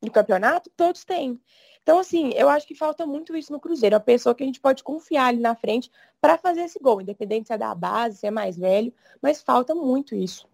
do 0.02 0.10
campeonato, 0.10 0.70
todos 0.76 1.04
têm. 1.04 1.40
Então, 1.82 1.98
assim, 1.98 2.30
eu 2.34 2.48
acho 2.48 2.66
que 2.66 2.74
falta 2.74 3.04
muito 3.06 3.36
isso 3.36 3.52
no 3.52 3.58
Cruzeiro. 3.58 3.96
A 3.96 4.00
pessoa 4.00 4.34
que 4.34 4.42
a 4.42 4.46
gente 4.46 4.60
pode 4.60 4.84
confiar 4.84 5.26
ali 5.26 5.40
na 5.40 5.54
frente 5.54 5.90
para 6.20 6.38
fazer 6.38 6.62
esse 6.62 6.78
gol, 6.78 7.00
independente 7.00 7.48
se 7.48 7.52
é 7.52 7.58
da 7.58 7.74
base, 7.74 8.18
se 8.18 8.26
é 8.26 8.30
mais 8.30 8.56
velho, 8.56 8.92
mas 9.20 9.42
falta 9.42 9.74
muito 9.74 10.14
isso. 10.14 10.46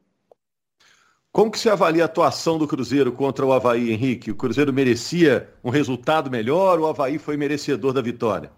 Como 1.30 1.50
que 1.50 1.58
você 1.58 1.68
avalia 1.68 2.04
a 2.04 2.06
atuação 2.06 2.56
do 2.56 2.66
Cruzeiro 2.66 3.12
contra 3.12 3.44
o 3.44 3.52
Havaí, 3.52 3.92
Henrique? 3.92 4.30
O 4.30 4.34
Cruzeiro 4.34 4.72
merecia 4.72 5.52
um 5.62 5.68
resultado 5.68 6.30
melhor, 6.30 6.80
o 6.80 6.86
Havaí 6.86 7.18
foi 7.18 7.36
merecedor 7.36 7.92
da 7.92 8.00
vitória? 8.00 8.50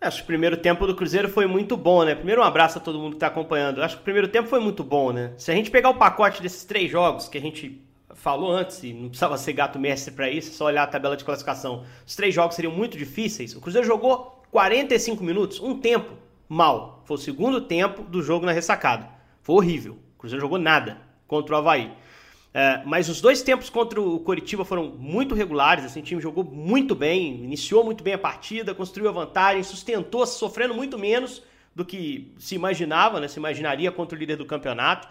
Acho 0.00 0.18
que 0.18 0.24
o 0.24 0.26
primeiro 0.26 0.56
tempo 0.56 0.86
do 0.86 0.96
Cruzeiro 0.96 1.28
foi 1.28 1.46
muito 1.46 1.76
bom, 1.76 2.04
né? 2.04 2.14
Primeiro 2.14 2.40
um 2.40 2.44
abraço 2.44 2.78
a 2.78 2.80
todo 2.80 2.98
mundo 2.98 3.10
que 3.10 3.16
está 3.16 3.26
acompanhando. 3.28 3.82
Acho 3.82 3.96
que 3.96 4.02
o 4.02 4.04
primeiro 4.04 4.28
tempo 4.28 4.48
foi 4.48 4.60
muito 4.60 4.82
bom, 4.82 5.12
né? 5.12 5.34
Se 5.36 5.50
a 5.50 5.54
gente 5.54 5.70
pegar 5.70 5.90
o 5.90 5.98
pacote 5.98 6.42
desses 6.42 6.64
três 6.64 6.90
jogos 6.90 7.28
que 7.28 7.38
a 7.38 7.40
gente 7.40 7.85
falou 8.26 8.50
antes, 8.50 8.82
e 8.82 8.92
não 8.92 9.08
precisava 9.08 9.38
ser 9.38 9.52
gato 9.52 9.78
mestre 9.78 10.12
para 10.12 10.28
isso, 10.28 10.52
só 10.52 10.64
olhar 10.64 10.82
a 10.82 10.86
tabela 10.88 11.16
de 11.16 11.24
classificação. 11.24 11.84
Os 12.04 12.16
três 12.16 12.34
jogos 12.34 12.56
seriam 12.56 12.74
muito 12.74 12.98
difíceis. 12.98 13.54
O 13.54 13.60
Cruzeiro 13.60 13.86
jogou 13.86 14.42
45 14.50 15.22
minutos, 15.22 15.60
um 15.60 15.78
tempo 15.78 16.12
mal. 16.48 17.04
Foi 17.04 17.16
o 17.16 17.20
segundo 17.20 17.60
tempo 17.60 18.02
do 18.02 18.20
jogo 18.20 18.44
na 18.44 18.50
ressacada. 18.50 19.08
Foi 19.42 19.54
horrível. 19.54 19.96
O 20.16 20.18
Cruzeiro 20.18 20.40
jogou 20.40 20.58
nada 20.58 20.98
contra 21.28 21.54
o 21.54 21.58
Havaí. 21.58 21.92
É, 22.52 22.82
mas 22.84 23.08
os 23.08 23.20
dois 23.20 23.42
tempos 23.42 23.70
contra 23.70 24.00
o 24.00 24.18
Coritiba 24.18 24.64
foram 24.64 24.88
muito 24.88 25.32
regulares, 25.32 25.84
assim, 25.84 26.00
o 26.00 26.02
time 26.02 26.20
jogou 26.20 26.42
muito 26.42 26.96
bem, 26.96 27.44
iniciou 27.44 27.84
muito 27.84 28.02
bem 28.02 28.14
a 28.14 28.18
partida, 28.18 28.74
construiu 28.74 29.08
a 29.08 29.12
vantagem, 29.12 29.62
sustentou, 29.62 30.26
sofrendo 30.26 30.74
muito 30.74 30.98
menos 30.98 31.44
do 31.76 31.84
que 31.84 32.32
se 32.38 32.56
imaginava, 32.56 33.20
né, 33.20 33.28
se 33.28 33.38
imaginaria 33.38 33.92
contra 33.92 34.16
o 34.16 34.18
líder 34.18 34.34
do 34.34 34.44
campeonato. 34.44 35.06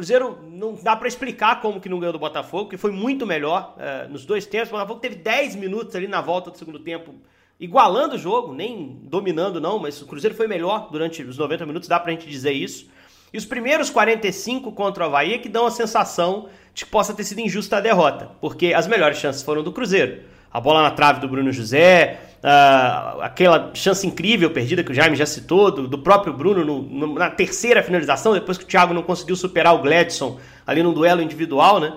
Cruzeiro 0.00 0.38
não 0.50 0.72
dá 0.82 0.96
para 0.96 1.06
explicar 1.06 1.60
como 1.60 1.78
que 1.78 1.86
não 1.86 1.98
ganhou 1.98 2.14
do 2.14 2.18
Botafogo, 2.18 2.70
que 2.70 2.78
foi 2.78 2.90
muito 2.90 3.26
melhor 3.26 3.76
uh, 3.76 4.10
nos 4.10 4.24
dois 4.24 4.46
tempos. 4.46 4.70
O 4.70 4.72
Botafogo 4.72 4.98
teve 4.98 5.16
10 5.16 5.56
minutos 5.56 5.94
ali 5.94 6.08
na 6.08 6.22
volta 6.22 6.50
do 6.50 6.56
segundo 6.56 6.78
tempo, 6.78 7.14
igualando 7.60 8.14
o 8.14 8.18
jogo, 8.18 8.54
nem 8.54 8.98
dominando 9.02 9.60
não, 9.60 9.78
mas 9.78 10.00
o 10.00 10.06
Cruzeiro 10.06 10.34
foi 10.34 10.46
melhor 10.46 10.88
durante 10.90 11.22
os 11.22 11.36
90 11.36 11.66
minutos, 11.66 11.86
dá 11.86 12.00
pra 12.00 12.12
gente 12.12 12.26
dizer 12.26 12.52
isso. 12.52 12.88
E 13.30 13.36
os 13.36 13.44
primeiros 13.44 13.90
45 13.90 14.72
contra 14.72 15.04
o 15.04 15.06
Havaí 15.08 15.34
é 15.34 15.38
que 15.38 15.50
dão 15.50 15.66
a 15.66 15.70
sensação 15.70 16.48
de 16.72 16.86
que 16.86 16.90
possa 16.90 17.12
ter 17.12 17.24
sido 17.24 17.42
injusta 17.42 17.76
a 17.76 17.80
derrota, 17.80 18.30
porque 18.40 18.72
as 18.72 18.86
melhores 18.86 19.18
chances 19.18 19.42
foram 19.42 19.62
do 19.62 19.70
Cruzeiro. 19.70 20.22
A 20.50 20.58
bola 20.58 20.80
na 20.80 20.92
trave 20.92 21.20
do 21.20 21.28
Bruno 21.28 21.52
José, 21.52 22.18
Uh, 22.42 23.20
aquela 23.20 23.70
chance 23.74 24.06
incrível 24.06 24.50
perdida 24.50 24.82
que 24.82 24.90
o 24.90 24.94
Jaime 24.94 25.14
já 25.14 25.26
citou, 25.26 25.70
do, 25.70 25.86
do 25.86 25.98
próprio 25.98 26.32
Bruno 26.32 26.64
no, 26.64 26.82
no, 26.82 27.14
na 27.14 27.28
terceira 27.28 27.82
finalização, 27.82 28.32
depois 28.32 28.56
que 28.56 28.64
o 28.64 28.66
Thiago 28.66 28.94
não 28.94 29.02
conseguiu 29.02 29.36
superar 29.36 29.74
o 29.74 29.82
Gladson 29.82 30.38
ali 30.66 30.82
no 30.82 30.92
duelo 30.94 31.20
individual, 31.20 31.78
né? 31.78 31.92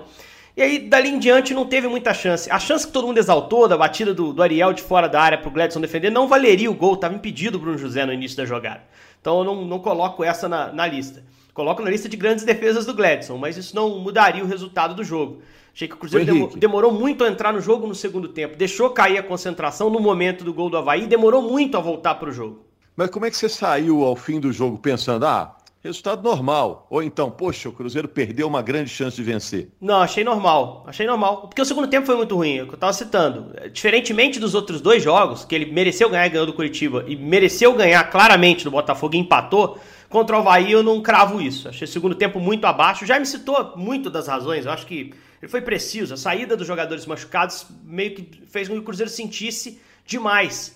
E 0.56 0.62
aí, 0.62 0.78
dali 0.78 1.08
em 1.08 1.18
diante, 1.18 1.52
não 1.54 1.66
teve 1.66 1.88
muita 1.88 2.14
chance. 2.14 2.48
A 2.50 2.60
chance 2.60 2.86
que 2.86 2.92
todo 2.92 3.06
mundo 3.06 3.18
exaltou, 3.18 3.66
da 3.66 3.76
batida 3.76 4.14
do, 4.14 4.32
do 4.32 4.42
Ariel 4.42 4.72
de 4.72 4.82
fora 4.82 5.08
da 5.08 5.20
área 5.20 5.38
pro 5.38 5.50
Gladson 5.50 5.80
defender, 5.80 6.10
não 6.10 6.28
valeria 6.28 6.70
o 6.70 6.74
gol, 6.74 6.94
estava 6.94 7.14
impedido 7.14 7.56
o 7.56 7.60
Bruno 7.60 7.78
José 7.78 8.04
no 8.04 8.12
início 8.12 8.36
da 8.36 8.44
jogada. 8.44 8.82
Então 9.20 9.38
eu 9.38 9.44
não, 9.44 9.64
não 9.64 9.78
coloco 9.78 10.22
essa 10.22 10.48
na, 10.48 10.70
na 10.72 10.86
lista. 10.86 11.24
Coloco 11.54 11.80
na 11.82 11.88
lista 11.88 12.08
de 12.08 12.16
grandes 12.16 12.44
defesas 12.44 12.84
do 12.84 12.92
Gladson, 12.92 13.38
mas 13.38 13.56
isso 13.56 13.76
não 13.76 14.00
mudaria 14.00 14.42
o 14.42 14.46
resultado 14.46 14.92
do 14.94 15.04
jogo. 15.04 15.40
Achei 15.72 15.86
que 15.86 15.94
o 15.94 15.96
Cruzeiro 15.96 16.50
demorou 16.56 16.92
muito 16.92 17.22
a 17.22 17.28
entrar 17.28 17.52
no 17.52 17.60
jogo 17.60 17.86
no 17.86 17.94
segundo 17.94 18.28
tempo. 18.28 18.56
Deixou 18.56 18.90
cair 18.90 19.18
a 19.18 19.22
concentração 19.22 19.88
no 19.88 20.00
momento 20.00 20.44
do 20.44 20.52
gol 20.52 20.68
do 20.68 20.76
Havaí 20.76 21.04
e 21.04 21.06
demorou 21.06 21.40
muito 21.40 21.76
a 21.76 21.80
voltar 21.80 22.16
para 22.16 22.28
o 22.28 22.32
jogo. 22.32 22.64
Mas 22.96 23.08
como 23.08 23.24
é 23.24 23.30
que 23.30 23.36
você 23.36 23.48
saiu 23.48 24.04
ao 24.04 24.16
fim 24.16 24.38
do 24.38 24.52
jogo 24.52 24.78
pensando, 24.78 25.26
ah, 25.26 25.56
resultado 25.84 26.22
normal. 26.22 26.86
Ou 26.88 27.02
então, 27.02 27.30
poxa, 27.30 27.68
o 27.68 27.72
Cruzeiro 27.72 28.08
perdeu 28.08 28.48
uma 28.48 28.62
grande 28.62 28.88
chance 28.88 29.16
de 29.16 29.22
vencer. 29.22 29.68
Não, 29.80 30.00
achei 30.00 30.24
normal. 30.24 30.82
Achei 30.86 31.06
normal. 31.06 31.42
Porque 31.42 31.60
o 31.60 31.64
segundo 31.64 31.86
tempo 31.86 32.06
foi 32.06 32.16
muito 32.16 32.34
ruim, 32.34 32.56
é 32.56 32.62
o 32.62 32.66
que 32.66 32.74
eu 32.74 32.78
tava 32.78 32.92
citando. 32.94 33.54
Diferentemente 33.70 34.40
dos 34.40 34.54
outros 34.54 34.80
dois 34.80 35.02
jogos, 35.02 35.44
que 35.44 35.54
ele 35.54 35.66
mereceu 35.66 36.08
ganhar 36.08 36.26
e 36.26 36.30
ganhou 36.30 36.46
do 36.46 36.54
Curitiba, 36.54 37.04
e 37.06 37.14
mereceu 37.14 37.74
ganhar 37.74 38.02
claramente 38.04 38.64
do 38.64 38.70
Botafogo 38.70 39.14
e 39.14 39.18
empatou, 39.18 39.78
contra 40.14 40.36
o 40.36 40.38
Havaí 40.38 40.70
eu 40.70 40.82
não 40.82 41.02
cravo 41.02 41.40
isso. 41.40 41.68
Achei 41.68 41.84
o 41.86 41.90
segundo 41.90 42.14
tempo 42.14 42.38
muito 42.38 42.64
abaixo. 42.66 43.04
Já 43.04 43.18
me 43.18 43.26
citou 43.26 43.76
muito 43.76 44.08
das 44.08 44.28
razões. 44.28 44.64
Eu 44.64 44.72
acho 44.72 44.86
que 44.86 45.12
ele 45.42 45.50
foi 45.50 45.60
preciso. 45.60 46.14
A 46.14 46.16
saída 46.16 46.56
dos 46.56 46.66
jogadores 46.66 47.04
machucados 47.04 47.66
meio 47.84 48.14
que 48.14 48.42
fez 48.46 48.68
com 48.68 48.74
que 48.74 48.80
o 48.80 48.84
Cruzeiro 48.84 49.10
sentisse 49.10 49.80
demais 50.06 50.74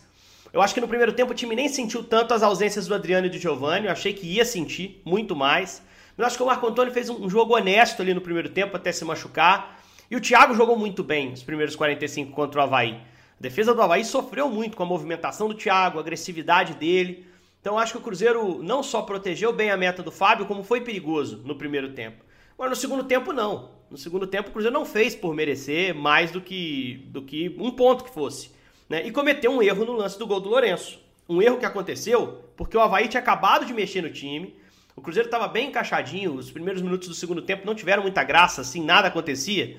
eu 0.52 0.62
acho 0.62 0.72
que 0.72 0.80
no 0.80 0.88
primeiro 0.88 1.12
tempo 1.12 1.32
o 1.32 1.34
time 1.34 1.54
nem 1.54 1.68
sentiu 1.68 2.02
tanto 2.02 2.32
as 2.32 2.42
ausências 2.42 2.86
do 2.86 2.94
Adriano 2.94 3.26
e 3.26 3.30
do 3.30 3.38
Giovanni. 3.38 3.86
Eu 3.86 3.92
achei 3.92 4.12
que 4.12 4.26
ia 4.26 4.44
sentir 4.44 5.00
muito 5.04 5.36
mais. 5.36 5.82
Mas 6.16 6.28
acho 6.28 6.36
que 6.36 6.42
o 6.42 6.46
Marco 6.46 6.66
Antônio 6.66 6.92
fez 6.92 7.10
um 7.10 7.28
jogo 7.28 7.54
honesto 7.54 8.00
ali 8.00 8.14
no 8.14 8.20
primeiro 8.20 8.48
tempo 8.48 8.76
até 8.76 8.90
se 8.90 9.04
machucar. 9.04 9.78
E 10.10 10.16
o 10.16 10.20
Thiago 10.20 10.54
jogou 10.54 10.76
muito 10.76 11.04
bem 11.04 11.32
os 11.32 11.42
primeiros 11.42 11.76
45 11.76 12.32
contra 12.32 12.60
o 12.60 12.64
Havaí. 12.64 12.92
A 12.92 13.40
defesa 13.40 13.74
do 13.74 13.82
Havaí 13.82 14.04
sofreu 14.04 14.48
muito 14.48 14.76
com 14.76 14.82
a 14.82 14.86
movimentação 14.86 15.48
do 15.48 15.54
Thiago, 15.54 15.98
a 15.98 16.00
agressividade 16.00 16.74
dele. 16.74 17.26
Então 17.60 17.78
acho 17.78 17.92
que 17.92 17.98
o 17.98 18.02
Cruzeiro 18.02 18.62
não 18.62 18.82
só 18.82 19.02
protegeu 19.02 19.52
bem 19.52 19.70
a 19.70 19.76
meta 19.76 20.02
do 20.02 20.12
Fábio, 20.12 20.46
como 20.46 20.62
foi 20.62 20.80
perigoso 20.80 21.42
no 21.44 21.56
primeiro 21.56 21.92
tempo. 21.92 22.24
Agora 22.54 22.70
no 22.70 22.76
segundo 22.76 23.04
tempo 23.04 23.32
não. 23.32 23.70
No 23.90 23.96
segundo 23.96 24.26
tempo 24.26 24.48
o 24.48 24.52
Cruzeiro 24.52 24.74
não 24.74 24.84
fez 24.84 25.14
por 25.14 25.34
merecer 25.34 25.94
mais 25.94 26.30
do 26.30 26.40
que, 26.40 27.04
do 27.08 27.22
que 27.22 27.54
um 27.58 27.70
ponto 27.70 28.04
que 28.04 28.10
fosse 28.10 28.50
né, 28.88 29.06
e 29.06 29.10
cometeu 29.10 29.50
um 29.50 29.62
erro 29.62 29.84
no 29.84 29.92
lance 29.92 30.18
do 30.18 30.26
gol 30.26 30.40
do 30.40 30.48
Lourenço. 30.48 30.98
Um 31.28 31.42
erro 31.42 31.58
que 31.58 31.66
aconteceu 31.66 32.44
porque 32.56 32.76
o 32.76 32.80
Havaí 32.80 33.06
tinha 33.06 33.20
acabado 33.20 33.64
de 33.64 33.72
mexer 33.72 34.02
no 34.02 34.10
time, 34.10 34.56
o 34.96 35.00
Cruzeiro 35.00 35.28
estava 35.28 35.46
bem 35.46 35.68
encaixadinho, 35.68 36.34
os 36.34 36.50
primeiros 36.50 36.82
minutos 36.82 37.06
do 37.06 37.14
segundo 37.14 37.40
tempo 37.40 37.64
não 37.64 37.74
tiveram 37.74 38.02
muita 38.02 38.24
graça, 38.24 38.62
assim, 38.62 38.82
nada 38.82 39.06
acontecia, 39.06 39.76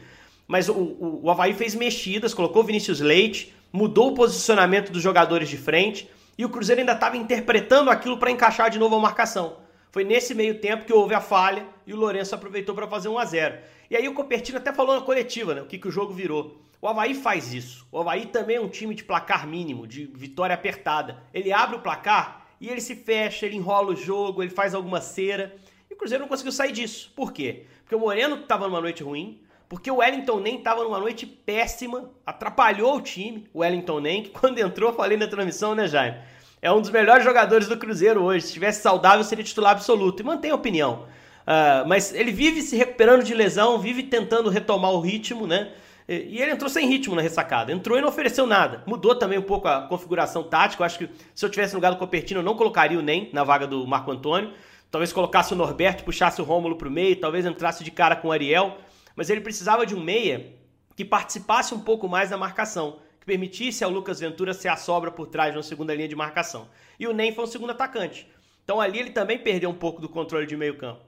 mas 0.47 0.69
o, 0.69 0.73
o, 0.73 1.19
o 1.23 1.29
Havaí 1.29 1.53
fez 1.53 1.75
mexidas, 1.75 2.33
colocou 2.33 2.63
Vinícius 2.63 3.01
Leite, 3.01 3.53
mudou 3.71 4.11
o 4.11 4.13
posicionamento 4.13 4.91
dos 4.91 5.03
jogadores 5.03 5.49
de 5.49 5.57
frente, 5.57 6.09
e 6.39 6.45
o 6.45 6.49
Cruzeiro 6.49 6.79
ainda 6.79 6.93
estava 6.93 7.17
interpretando 7.17 7.91
aquilo 7.91 8.17
para 8.17 8.31
encaixar 8.31 8.69
de 8.69 8.79
novo 8.79 8.95
a 8.95 8.99
marcação. 8.99 9.57
Foi 9.91 10.05
nesse 10.05 10.33
meio 10.33 10.61
tempo 10.61 10.85
que 10.85 10.93
houve 10.93 11.13
a 11.13 11.19
falha 11.19 11.67
e 11.85 11.93
o 11.93 11.97
Lourenço 11.97 12.33
aproveitou 12.33 12.73
para 12.73 12.87
fazer 12.87 13.09
1 13.09 13.19
a 13.19 13.25
0 13.25 13.57
E 13.89 13.97
aí 13.97 14.07
o 14.07 14.13
Copertino 14.13 14.57
até 14.57 14.71
falou 14.71 14.95
na 14.95 15.01
coletiva, 15.01 15.53
né, 15.53 15.61
o 15.61 15.65
que, 15.65 15.77
que 15.77 15.89
o 15.89 15.91
jogo 15.91 16.13
virou. 16.13 16.61
O 16.81 16.87
Havaí 16.87 17.13
faz 17.13 17.53
isso. 17.53 17.85
O 17.91 17.99
Havaí 17.99 18.27
também 18.27 18.55
é 18.55 18.61
um 18.61 18.69
time 18.69 18.95
de 18.95 19.03
placar 19.03 19.45
mínimo, 19.45 19.85
de 19.85 20.05
vitória 20.05 20.53
apertada. 20.53 21.21
Ele 21.33 21.51
abre 21.51 21.75
o 21.75 21.81
placar 21.81 22.47
e 22.61 22.69
ele 22.69 22.79
se 22.79 22.95
fecha, 22.95 23.45
ele 23.45 23.57
enrola 23.57 23.91
o 23.91 23.95
jogo, 23.97 24.41
ele 24.41 24.49
faz 24.49 24.73
alguma 24.73 25.01
cera. 25.01 25.57
E 25.91 25.93
o 25.93 25.97
Cruzeiro 25.97 26.21
não 26.21 26.29
conseguiu 26.29 26.53
sair 26.53 26.71
disso. 26.71 27.11
Por 27.17 27.33
quê? 27.33 27.65
Porque 27.81 27.95
o 27.95 27.99
Moreno 27.99 28.37
estava 28.37 28.65
numa 28.65 28.79
noite 28.79 29.03
ruim, 29.03 29.41
porque 29.69 29.91
o 29.91 29.97
Wellington 29.97 30.39
nem 30.39 30.57
estava 30.57 30.83
numa 30.83 30.99
noite 30.99 31.27
péssima, 31.27 32.09
atrapalhou 32.25 32.97
o 32.97 33.01
time, 33.01 33.47
o 33.53 33.59
Wellington 33.59 33.99
nem, 33.99 34.23
que 34.23 34.29
quando 34.31 34.57
entrou, 34.57 34.91
falei 34.91 35.15
na 35.15 35.27
transmissão, 35.27 35.75
né, 35.75 35.87
Jaime? 35.87 36.17
É 36.61 36.71
um 36.71 36.81
dos 36.81 36.89
melhores 36.89 37.23
jogadores 37.23 37.67
do 37.67 37.77
Cruzeiro 37.77 38.21
hoje. 38.21 38.41
Se 38.41 38.47
estivesse 38.47 38.81
saudável, 38.81 39.23
seria 39.23 39.45
titular 39.45 39.71
absoluto. 39.71 40.21
E 40.21 40.25
mantém 40.25 40.51
a 40.51 40.55
opinião. 40.55 41.05
Uh, 41.43 41.87
mas 41.87 42.13
ele 42.13 42.31
vive 42.31 42.61
se 42.61 42.75
recuperando 42.75 43.23
de 43.23 43.33
lesão, 43.33 43.79
vive 43.79 44.03
tentando 44.03 44.49
retomar 44.49 44.91
o 44.91 44.99
ritmo, 44.99 45.47
né? 45.47 45.71
E 46.07 46.41
ele 46.41 46.51
entrou 46.51 46.69
sem 46.69 46.87
ritmo 46.87 47.15
na 47.15 47.21
ressacada. 47.21 47.71
Entrou 47.71 47.97
e 47.97 48.01
não 48.01 48.09
ofereceu 48.09 48.47
nada. 48.47 48.83
Mudou 48.87 49.13
também 49.13 49.37
um 49.37 49.43
pouco 49.43 49.67
a 49.67 49.83
configuração 49.83 50.43
tática. 50.43 50.81
Eu 50.81 50.85
acho 50.85 50.97
que 50.97 51.09
se 51.35 51.45
eu 51.45 51.49
tivesse 51.49 51.73
no 51.73 51.77
lugar 51.77 51.91
do 51.91 51.97
Copertino, 51.97 52.39
eu 52.39 52.43
não 52.43 52.55
colocaria 52.55 52.97
o 52.97 53.01
NEM 53.01 53.29
na 53.31 53.43
vaga 53.43 53.67
do 53.67 53.85
Marco 53.85 54.11
Antônio. 54.11 54.51
Talvez 54.89 55.13
colocasse 55.13 55.53
o 55.53 55.55
Norberto, 55.55 56.03
puxasse 56.03 56.41
o 56.41 56.43
Rômulo 56.43 56.75
para 56.75 56.87
o 56.87 56.91
meio, 56.91 57.15
talvez 57.15 57.45
entrasse 57.45 57.83
de 57.83 57.91
cara 57.91 58.15
com 58.15 58.29
o 58.29 58.31
Ariel. 58.31 58.79
Mas 59.19 59.29
ele 59.29 59.41
precisava 59.41 59.85
de 59.85 59.93
um 59.93 60.01
meia 60.01 60.53
que 60.95 61.03
participasse 61.03 61.73
um 61.73 61.81
pouco 61.81 62.07
mais 62.07 62.29
da 62.29 62.37
marcação, 62.37 63.01
que 63.19 63.25
permitisse 63.25 63.83
ao 63.83 63.91
Lucas 63.91 64.21
Ventura 64.21 64.53
ser 64.53 64.69
a 64.69 64.77
sobra 64.77 65.11
por 65.11 65.27
trás 65.27 65.53
uma 65.53 65.61
segunda 65.61 65.93
linha 65.93 66.07
de 66.07 66.15
marcação. 66.15 66.69
E 66.97 67.05
o 67.05 67.11
NEM 67.11 67.35
foi 67.35 67.43
um 67.43 67.47
segundo 67.47 67.71
atacante. 67.71 68.25
Então 68.63 68.79
ali 68.79 68.97
ele 68.97 69.09
também 69.09 69.37
perdeu 69.37 69.69
um 69.71 69.73
pouco 69.73 69.99
do 69.99 70.07
controle 70.07 70.45
de 70.47 70.55
meio 70.55 70.77
campo. 70.77 71.01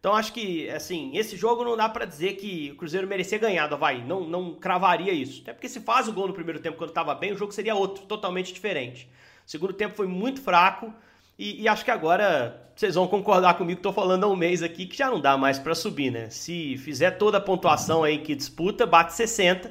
Então 0.00 0.14
acho 0.14 0.32
que, 0.32 0.66
assim, 0.70 1.14
esse 1.14 1.36
jogo 1.36 1.62
não 1.62 1.76
dá 1.76 1.90
para 1.90 2.06
dizer 2.06 2.36
que 2.36 2.70
o 2.72 2.76
Cruzeiro 2.76 3.06
merecia 3.06 3.36
ganhar 3.36 3.66
do 3.66 3.74
Havaí. 3.74 4.02
Não, 4.02 4.24
não 4.24 4.54
cravaria 4.54 5.12
isso. 5.12 5.42
Até 5.42 5.52
porque 5.52 5.68
se 5.68 5.80
faz 5.80 6.08
o 6.08 6.12
gol 6.14 6.26
no 6.26 6.32
primeiro 6.32 6.60
tempo 6.60 6.78
quando 6.78 6.88
estava 6.88 7.14
bem, 7.14 7.34
o 7.34 7.36
jogo 7.36 7.52
seria 7.52 7.74
outro, 7.74 8.06
totalmente 8.06 8.50
diferente. 8.50 9.10
O 9.46 9.50
segundo 9.50 9.74
tempo 9.74 9.94
foi 9.94 10.06
muito 10.06 10.40
fraco 10.40 10.90
e, 11.38 11.62
e 11.62 11.68
acho 11.68 11.84
que 11.84 11.90
agora 11.90 12.68
vocês 12.74 12.94
vão 12.94 13.06
concordar 13.06 13.54
comigo 13.54 13.78
estou 13.78 13.92
falando 13.92 14.24
há 14.24 14.28
um 14.28 14.36
mês 14.36 14.62
aqui 14.62 14.86
que 14.86 14.96
já 14.96 15.10
não 15.10 15.20
dá 15.20 15.36
mais 15.36 15.58
para 15.58 15.74
subir, 15.74 16.10
né? 16.10 16.30
Se 16.30 16.76
fizer 16.78 17.12
toda 17.12 17.38
a 17.38 17.40
pontuação 17.40 18.02
aí 18.04 18.18
que 18.18 18.34
disputa, 18.34 18.86
bate 18.86 19.12
60 19.14 19.70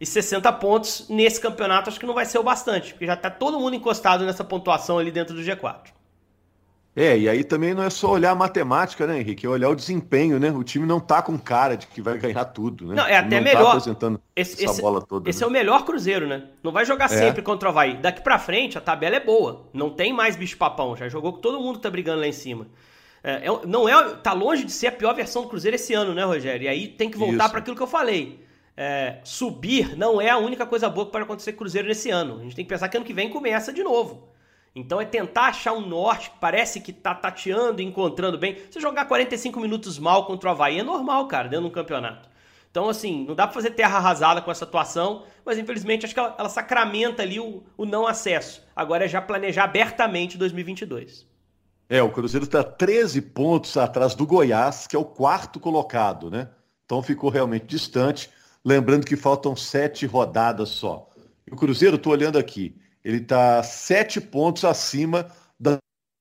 e 0.00 0.06
60 0.06 0.52
pontos 0.54 1.08
nesse 1.08 1.40
campeonato 1.40 1.88
acho 1.88 1.98
que 1.98 2.06
não 2.06 2.14
vai 2.14 2.24
ser 2.24 2.38
o 2.38 2.42
bastante, 2.42 2.92
porque 2.92 3.06
já 3.06 3.14
está 3.14 3.30
todo 3.30 3.58
mundo 3.58 3.74
encostado 3.74 4.24
nessa 4.24 4.44
pontuação 4.44 4.98
ali 4.98 5.10
dentro 5.10 5.34
do 5.34 5.42
G4. 5.42 5.97
É, 6.98 7.16
e 7.16 7.28
aí 7.28 7.44
também 7.44 7.72
não 7.72 7.84
é 7.84 7.90
só 7.90 8.10
olhar 8.10 8.32
a 8.32 8.34
matemática, 8.34 9.06
né, 9.06 9.20
Henrique? 9.20 9.46
É 9.46 9.48
olhar 9.48 9.68
o 9.68 9.76
desempenho, 9.76 10.40
né? 10.40 10.50
O 10.50 10.64
time 10.64 10.84
não 10.84 10.98
tá 10.98 11.22
com 11.22 11.38
cara 11.38 11.76
de 11.76 11.86
que 11.86 12.02
vai 12.02 12.18
ganhar 12.18 12.44
tudo, 12.46 12.88
né? 12.88 12.96
Não, 12.96 13.06
é 13.06 13.16
até 13.16 13.36
não 13.36 13.38
tá 13.38 13.40
melhor. 13.40 13.62
Tá 13.62 13.70
apresentando 13.70 14.20
esse, 14.34 14.64
essa 14.64 14.72
esse, 14.72 14.82
bola 14.82 15.00
toda. 15.00 15.30
Esse 15.30 15.40
né? 15.40 15.44
é 15.44 15.48
o 15.48 15.50
melhor 15.52 15.84
Cruzeiro, 15.84 16.26
né? 16.26 16.46
Não 16.60 16.72
vai 16.72 16.84
jogar 16.84 17.04
é. 17.04 17.08
sempre 17.08 17.40
contra 17.40 17.68
o 17.68 17.70
Havaí. 17.70 17.98
Daqui 17.98 18.20
pra 18.20 18.36
frente, 18.36 18.76
a 18.76 18.80
tabela 18.80 19.14
é 19.14 19.20
boa. 19.20 19.68
Não 19.72 19.90
tem 19.90 20.12
mais 20.12 20.34
bicho-papão. 20.34 20.96
Já 20.96 21.08
jogou 21.08 21.34
com 21.34 21.38
todo 21.38 21.60
mundo 21.60 21.78
tá 21.78 21.88
brigando 21.88 22.18
lá 22.18 22.26
em 22.26 22.32
cima. 22.32 22.66
É, 23.22 23.46
é, 23.46 23.66
não 23.66 23.88
é, 23.88 24.14
tá 24.16 24.32
longe 24.32 24.64
de 24.64 24.72
ser 24.72 24.88
a 24.88 24.92
pior 24.92 25.14
versão 25.14 25.42
do 25.42 25.48
Cruzeiro 25.48 25.76
esse 25.76 25.94
ano, 25.94 26.12
né, 26.12 26.24
Rogério? 26.24 26.64
E 26.64 26.68
aí 26.68 26.88
tem 26.88 27.08
que 27.08 27.16
voltar 27.16 27.48
para 27.48 27.60
aquilo 27.60 27.76
que 27.76 27.82
eu 27.82 27.86
falei. 27.86 28.44
É, 28.76 29.18
subir 29.22 29.96
não 29.96 30.20
é 30.20 30.30
a 30.30 30.38
única 30.38 30.66
coisa 30.66 30.88
boa 30.88 31.06
que 31.06 31.12
pode 31.12 31.24
acontecer 31.24 31.52
com 31.52 31.58
o 31.58 31.60
Cruzeiro 31.60 31.86
nesse 31.86 32.10
ano. 32.10 32.40
A 32.40 32.42
gente 32.42 32.56
tem 32.56 32.64
que 32.64 32.68
pensar 32.68 32.88
que 32.88 32.96
ano 32.96 33.06
que 33.06 33.12
vem 33.12 33.30
começa 33.30 33.72
de 33.72 33.84
novo. 33.84 34.28
Então 34.78 35.00
é 35.00 35.04
tentar 35.04 35.48
achar 35.48 35.72
um 35.72 35.86
norte 35.86 36.30
que 36.30 36.38
parece 36.38 36.80
que 36.80 36.92
tá 36.92 37.14
tateando, 37.14 37.82
encontrando 37.82 38.38
bem. 38.38 38.56
Você 38.70 38.80
jogar 38.80 39.06
45 39.06 39.58
minutos 39.60 39.98
mal 39.98 40.26
contra 40.26 40.48
o 40.48 40.52
Havaí 40.52 40.78
é 40.78 40.82
normal, 40.82 41.26
cara, 41.26 41.48
dentro 41.48 41.64
de 41.64 41.70
um 41.70 41.74
campeonato. 41.74 42.28
Então, 42.70 42.88
assim, 42.88 43.24
não 43.26 43.34
dá 43.34 43.46
pra 43.46 43.54
fazer 43.54 43.70
terra 43.70 43.96
arrasada 43.96 44.40
com 44.40 44.50
essa 44.50 44.64
atuação, 44.64 45.24
mas 45.44 45.58
infelizmente 45.58 46.04
acho 46.04 46.14
que 46.14 46.20
ela, 46.20 46.34
ela 46.38 46.48
sacramenta 46.48 47.22
ali 47.22 47.40
o, 47.40 47.62
o, 47.76 47.84
não 47.84 48.06
acesso. 48.06 48.62
Agora 48.76 49.04
é 49.04 49.08
já 49.08 49.20
planejar 49.20 49.64
abertamente 49.64 50.38
2022. 50.38 51.26
É, 51.88 52.02
o 52.02 52.10
Cruzeiro 52.10 52.44
está 52.44 52.62
13 52.62 53.22
pontos 53.22 53.76
atrás 53.76 54.14
do 54.14 54.26
Goiás, 54.26 54.86
que 54.86 54.94
é 54.94 54.98
o 54.98 55.04
quarto 55.04 55.58
colocado, 55.58 56.30
né? 56.30 56.50
Então 56.84 57.02
ficou 57.02 57.30
realmente 57.30 57.64
distante. 57.66 58.30
Lembrando 58.64 59.06
que 59.06 59.16
faltam 59.16 59.56
sete 59.56 60.04
rodadas 60.04 60.68
só. 60.68 61.08
o 61.50 61.56
Cruzeiro, 61.56 61.96
estou 61.96 62.12
olhando 62.12 62.38
aqui, 62.38 62.76
ele 63.08 63.22
está 63.22 63.62
sete 63.62 64.20
pontos 64.20 64.66
acima 64.66 65.28
da 65.58 65.78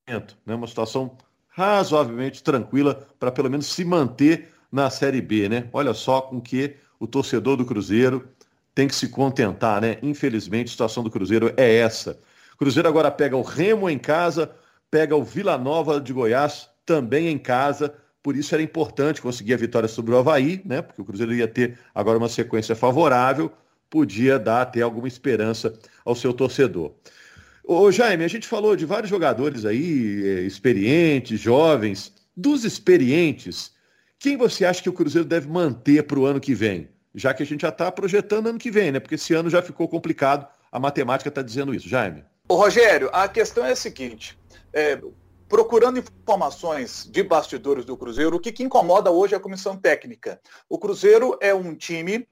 né? 0.08 0.56
Uma 0.56 0.68
situação 0.68 1.18
razoavelmente 1.50 2.42
tranquila 2.42 3.06
para 3.20 3.30
pelo 3.30 3.50
menos 3.50 3.66
se 3.66 3.84
manter 3.84 4.54
na 4.72 4.90
Série 4.90 5.22
B, 5.22 5.50
né? 5.50 5.68
Olha 5.74 5.94
só 5.94 6.22
com 6.22 6.40
que 6.40 6.78
o 6.98 7.06
torcedor 7.06 7.58
do 7.58 7.66
Cruzeiro 7.66 8.30
tem 8.74 8.88
que 8.88 8.96
se 8.96 9.10
contentar, 9.10 9.82
né? 9.82 9.98
Infelizmente, 10.02 10.68
a 10.68 10.72
situação 10.72 11.04
do 11.04 11.12
Cruzeiro 11.12 11.54
é 11.58 11.76
essa. 11.76 12.22
Cruzeiro 12.58 12.88
agora 12.88 13.12
pega 13.12 13.36
o 13.36 13.42
Remo 13.42 13.90
em 13.90 14.00
casa, 14.00 14.50
pega 14.90 15.14
o 15.14 15.26
Vila 15.26 15.58
Nova 15.58 16.00
de 16.00 16.14
Goiás 16.14 16.70
também 16.86 17.28
em 17.28 17.38
casa. 17.38 17.94
Por 18.24 18.38
isso 18.38 18.56
era 18.56 18.64
importante 18.64 19.22
conseguir 19.22 19.56
a 19.56 19.58
vitória 19.58 19.90
sobre 19.90 20.14
o 20.14 20.18
Havaí, 20.18 20.62
né? 20.64 20.82
Porque 20.82 21.02
o 21.02 21.06
Cruzeiro 21.06 21.34
ia 21.34 21.50
ter 21.50 21.78
agora 21.94 22.18
uma 22.18 22.30
sequência 22.30 22.78
favorável 22.78 23.52
podia 23.90 24.38
dar 24.38 24.62
até 24.62 24.82
alguma 24.82 25.08
esperança 25.08 25.74
ao 26.06 26.16
seu 26.16 26.34
torcedor. 26.34 26.94
Ô 27.64 27.92
Jaime, 27.92 28.24
a 28.24 28.28
gente 28.28 28.48
falou 28.48 28.76
de 28.76 28.86
vários 28.86 29.10
jogadores 29.10 29.66
aí, 29.66 30.24
é, 30.26 30.42
experientes, 30.42 31.40
jovens. 31.40 32.14
Dos 32.36 32.64
experientes, 32.64 33.74
quem 34.20 34.38
você 34.38 34.64
acha 34.64 34.82
que 34.82 34.90
o 34.90 34.94
Cruzeiro 34.94 35.28
deve 35.28 35.48
manter 35.48 36.04
para 36.04 36.20
o 36.20 36.26
ano 36.26 36.40
que 36.40 36.54
vem? 36.54 36.90
Já 37.14 37.34
que 37.34 37.44
a 37.44 37.46
gente 37.46 37.62
já 37.62 37.70
está 37.70 37.92
projetando 37.92 38.48
ano 38.48 38.60
que 38.60 38.72
vem, 38.72 38.92
né? 38.92 39.00
Porque 39.00 39.16
esse 39.16 39.34
ano 39.34 39.50
já 39.50 39.62
ficou 39.62 39.88
complicado, 39.88 40.48
a 40.72 40.80
matemática 40.80 41.30
está 41.30 41.42
dizendo 41.42 41.74
isso. 41.74 41.90
Jaime. 41.90 42.24
Ô 42.48 42.56
Rogério, 42.56 43.10
a 43.12 43.28
questão 43.28 43.66
é 43.66 43.72
a 43.72 43.76
seguinte. 43.76 44.38
É, 44.72 45.02
procurando 45.50 46.00
informações 46.00 47.08
de 47.12 47.24
bastidores 47.24 47.84
do 47.84 47.98
Cruzeiro, 47.98 48.36
o 48.36 48.40
que, 48.40 48.52
que 48.52 48.64
incomoda 48.64 49.12
hoje 49.12 49.34
é 49.34 49.38
a 49.38 49.42
comissão 49.42 49.76
técnica. 49.76 50.40
O 50.70 50.78
Cruzeiro 50.78 51.38
é 51.42 51.54
um 51.54 51.76
time 51.76 52.28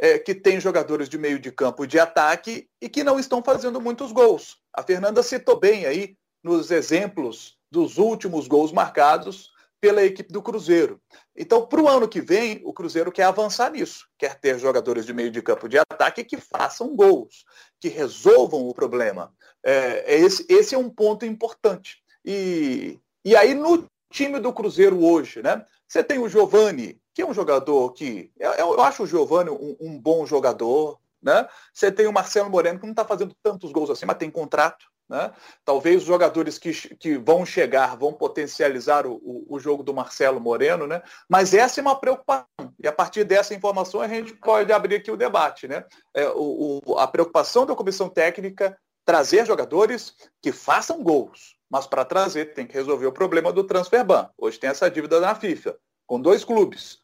é, 0.00 0.18
que 0.18 0.34
tem 0.34 0.58
jogadores 0.58 1.10
de 1.10 1.18
meio 1.18 1.38
de 1.38 1.52
campo 1.52 1.86
de 1.86 1.98
ataque 1.98 2.66
e 2.80 2.88
que 2.88 3.04
não 3.04 3.20
estão 3.20 3.42
fazendo 3.42 3.78
muitos 3.80 4.10
gols. 4.12 4.56
A 4.72 4.82
Fernanda 4.82 5.22
citou 5.22 5.60
bem 5.60 5.84
aí 5.84 6.16
nos 6.42 6.70
exemplos 6.70 7.58
dos 7.70 7.98
últimos 7.98 8.48
gols 8.48 8.72
marcados 8.72 9.50
pela 9.78 10.02
equipe 10.02 10.32
do 10.32 10.42
Cruzeiro. 10.42 11.00
Então, 11.36 11.66
para 11.66 11.80
o 11.80 11.88
ano 11.88 12.08
que 12.08 12.20
vem, 12.20 12.60
o 12.64 12.72
Cruzeiro 12.72 13.12
quer 13.12 13.24
avançar 13.24 13.70
nisso, 13.70 14.06
quer 14.18 14.38
ter 14.38 14.58
jogadores 14.58 15.04
de 15.04 15.12
meio 15.12 15.30
de 15.30 15.42
campo 15.42 15.68
de 15.68 15.78
ataque 15.78 16.24
que 16.24 16.38
façam 16.38 16.96
gols, 16.96 17.44
que 17.78 17.88
resolvam 17.88 18.66
o 18.68 18.74
problema. 18.74 19.32
É, 19.64 20.14
é 20.14 20.18
esse, 20.18 20.46
esse 20.48 20.74
é 20.74 20.78
um 20.78 20.90
ponto 20.90 21.26
importante. 21.26 22.02
E, 22.24 22.98
e 23.24 23.36
aí, 23.36 23.54
no 23.54 23.86
time 24.10 24.38
do 24.38 24.52
Cruzeiro 24.52 25.02
hoje, 25.04 25.42
né? 25.42 25.64
Você 25.88 26.04
tem 26.04 26.18
o 26.18 26.28
Giovani, 26.28 27.00
que 27.20 27.22
é 27.22 27.26
um 27.26 27.34
jogador 27.34 27.92
que. 27.92 28.32
Eu, 28.38 28.52
eu 28.52 28.80
acho 28.80 29.02
o 29.02 29.06
Giovani 29.06 29.50
um, 29.50 29.76
um, 29.78 30.00
bom 30.00 30.24
jogador, 30.24 30.98
né? 31.22 31.46
Você 31.72 31.92
tem 31.92 32.06
o 32.06 32.12
Marcelo 32.12 32.48
Moreno, 32.48 32.78
que 32.78 32.86
não 32.86 32.92
está 32.92 33.04
fazendo 33.04 33.36
tantos 33.42 33.70
gols 33.72 33.90
assim, 33.90 34.06
mas 34.06 34.16
tem 34.16 34.30
contrato. 34.30 34.86
Né? 35.06 35.30
Talvez 35.64 36.02
os 36.02 36.04
jogadores 36.04 36.56
que, 36.56 36.72
que 36.96 37.18
vão 37.18 37.44
chegar 37.44 37.96
vão 37.96 38.12
potencializar 38.12 39.06
o, 39.06 39.14
o, 39.16 39.56
o, 39.56 39.58
jogo 39.58 39.82
do 39.82 39.92
Marcelo 39.92 40.40
Moreno, 40.40 40.86
né? 40.86 41.02
mas 41.28 41.52
essa 41.52 41.80
é 41.80 41.82
uma 41.82 41.98
preocupação. 41.98 42.46
E 42.78 42.86
a 42.86 42.92
partir 42.92 43.24
dessa 43.24 43.52
informação 43.52 44.00
a 44.00 44.06
gente 44.06 44.32
pode 44.34 44.72
abrir 44.72 44.94
aqui 44.94 45.10
o 45.10 45.16
debate. 45.16 45.66
Né? 45.66 45.84
É, 46.14 46.28
o, 46.28 46.80
o, 46.86 46.96
a 46.96 47.08
preocupação 47.08 47.66
da 47.66 47.74
comissão 47.74 48.08
técnica 48.08 48.78
trazer 49.04 49.44
jogadores 49.44 50.14
que 50.40 50.52
façam 50.52 51.02
gols. 51.02 51.56
Mas 51.68 51.88
para 51.88 52.04
trazer 52.04 52.54
tem 52.54 52.64
que 52.64 52.74
resolver 52.74 53.06
o 53.06 53.12
problema 53.12 53.52
do 53.52 53.64
transfer 53.64 54.04
ban. 54.04 54.30
Hoje 54.38 54.60
tem 54.60 54.70
essa 54.70 54.88
dívida 54.88 55.18
na 55.20 55.34
FIFA, 55.34 55.76
com 56.06 56.20
dois 56.20 56.44
clubes. 56.44 56.99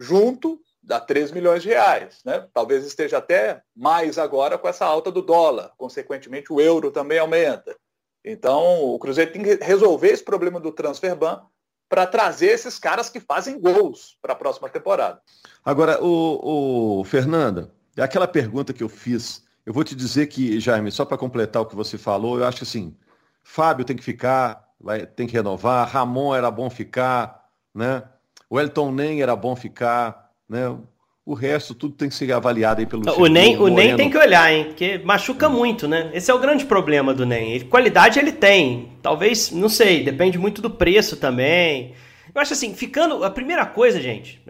Junto 0.00 0.58
dá 0.82 0.98
3 0.98 1.30
milhões 1.30 1.62
de 1.62 1.68
reais. 1.68 2.20
Né? 2.24 2.46
Talvez 2.54 2.84
esteja 2.86 3.18
até 3.18 3.62
mais 3.76 4.18
agora 4.18 4.56
com 4.56 4.66
essa 4.66 4.86
alta 4.86 5.12
do 5.12 5.20
dólar. 5.20 5.72
Consequentemente, 5.76 6.52
o 6.52 6.60
euro 6.60 6.90
também 6.90 7.18
aumenta. 7.18 7.76
Então, 8.24 8.82
o 8.82 8.98
Cruzeiro 8.98 9.32
tem 9.32 9.42
que 9.42 9.62
resolver 9.62 10.08
esse 10.08 10.24
problema 10.24 10.58
do 10.58 10.72
transfer 10.72 11.14
ban 11.14 11.42
para 11.88 12.06
trazer 12.06 12.46
esses 12.46 12.78
caras 12.78 13.10
que 13.10 13.20
fazem 13.20 13.60
gols 13.60 14.16
para 14.22 14.32
a 14.32 14.36
próxima 14.36 14.68
temporada. 14.68 15.20
Agora, 15.64 16.02
o, 16.02 17.00
o 17.00 17.04
Fernanda, 17.04 17.70
aquela 17.98 18.28
pergunta 18.28 18.72
que 18.72 18.82
eu 18.82 18.88
fiz. 18.88 19.44
Eu 19.66 19.72
vou 19.72 19.84
te 19.84 19.94
dizer 19.94 20.26
que, 20.28 20.58
Jaime, 20.60 20.90
só 20.90 21.04
para 21.04 21.18
completar 21.18 21.62
o 21.62 21.66
que 21.66 21.76
você 21.76 21.98
falou, 21.98 22.38
eu 22.38 22.46
acho 22.46 22.62
assim, 22.64 22.96
Fábio 23.42 23.84
tem 23.84 23.96
que 23.96 24.02
ficar, 24.02 24.68
vai, 24.80 25.06
tem 25.06 25.26
que 25.26 25.32
renovar, 25.32 25.88
Ramon 25.88 26.34
era 26.34 26.50
bom 26.50 26.70
ficar, 26.70 27.48
né? 27.74 28.04
O 28.50 28.58
Elton 28.58 28.90
Nem 28.90 29.22
era 29.22 29.36
bom 29.36 29.54
ficar, 29.54 30.32
né? 30.48 30.76
O 31.24 31.34
resto, 31.34 31.72
tudo 31.72 31.94
tem 31.94 32.08
que 32.08 32.14
ser 32.16 32.32
avaliado 32.32 32.80
aí 32.80 32.86
pelo 32.86 33.08
O 33.16 33.28
NEM, 33.28 33.56
o 33.58 33.68
NEM 33.68 33.94
tem 33.94 34.10
que 34.10 34.18
olhar, 34.18 34.52
hein? 34.52 34.64
Porque 34.64 34.98
machuca 34.98 35.48
muito, 35.48 35.86
né? 35.86 36.10
Esse 36.12 36.32
é 36.32 36.34
o 36.34 36.40
grande 36.40 36.64
problema 36.64 37.14
do 37.14 37.24
NEM. 37.24 37.60
qualidade 37.60 38.18
ele 38.18 38.32
tem. 38.32 38.90
Talvez, 39.00 39.52
não 39.52 39.68
sei, 39.68 40.02
depende 40.02 40.36
muito 40.36 40.60
do 40.60 40.68
preço 40.68 41.16
também. 41.16 41.94
Eu 42.34 42.40
acho 42.40 42.52
assim, 42.52 42.74
ficando. 42.74 43.22
A 43.22 43.30
primeira 43.30 43.64
coisa, 43.64 44.00
gente, 44.00 44.42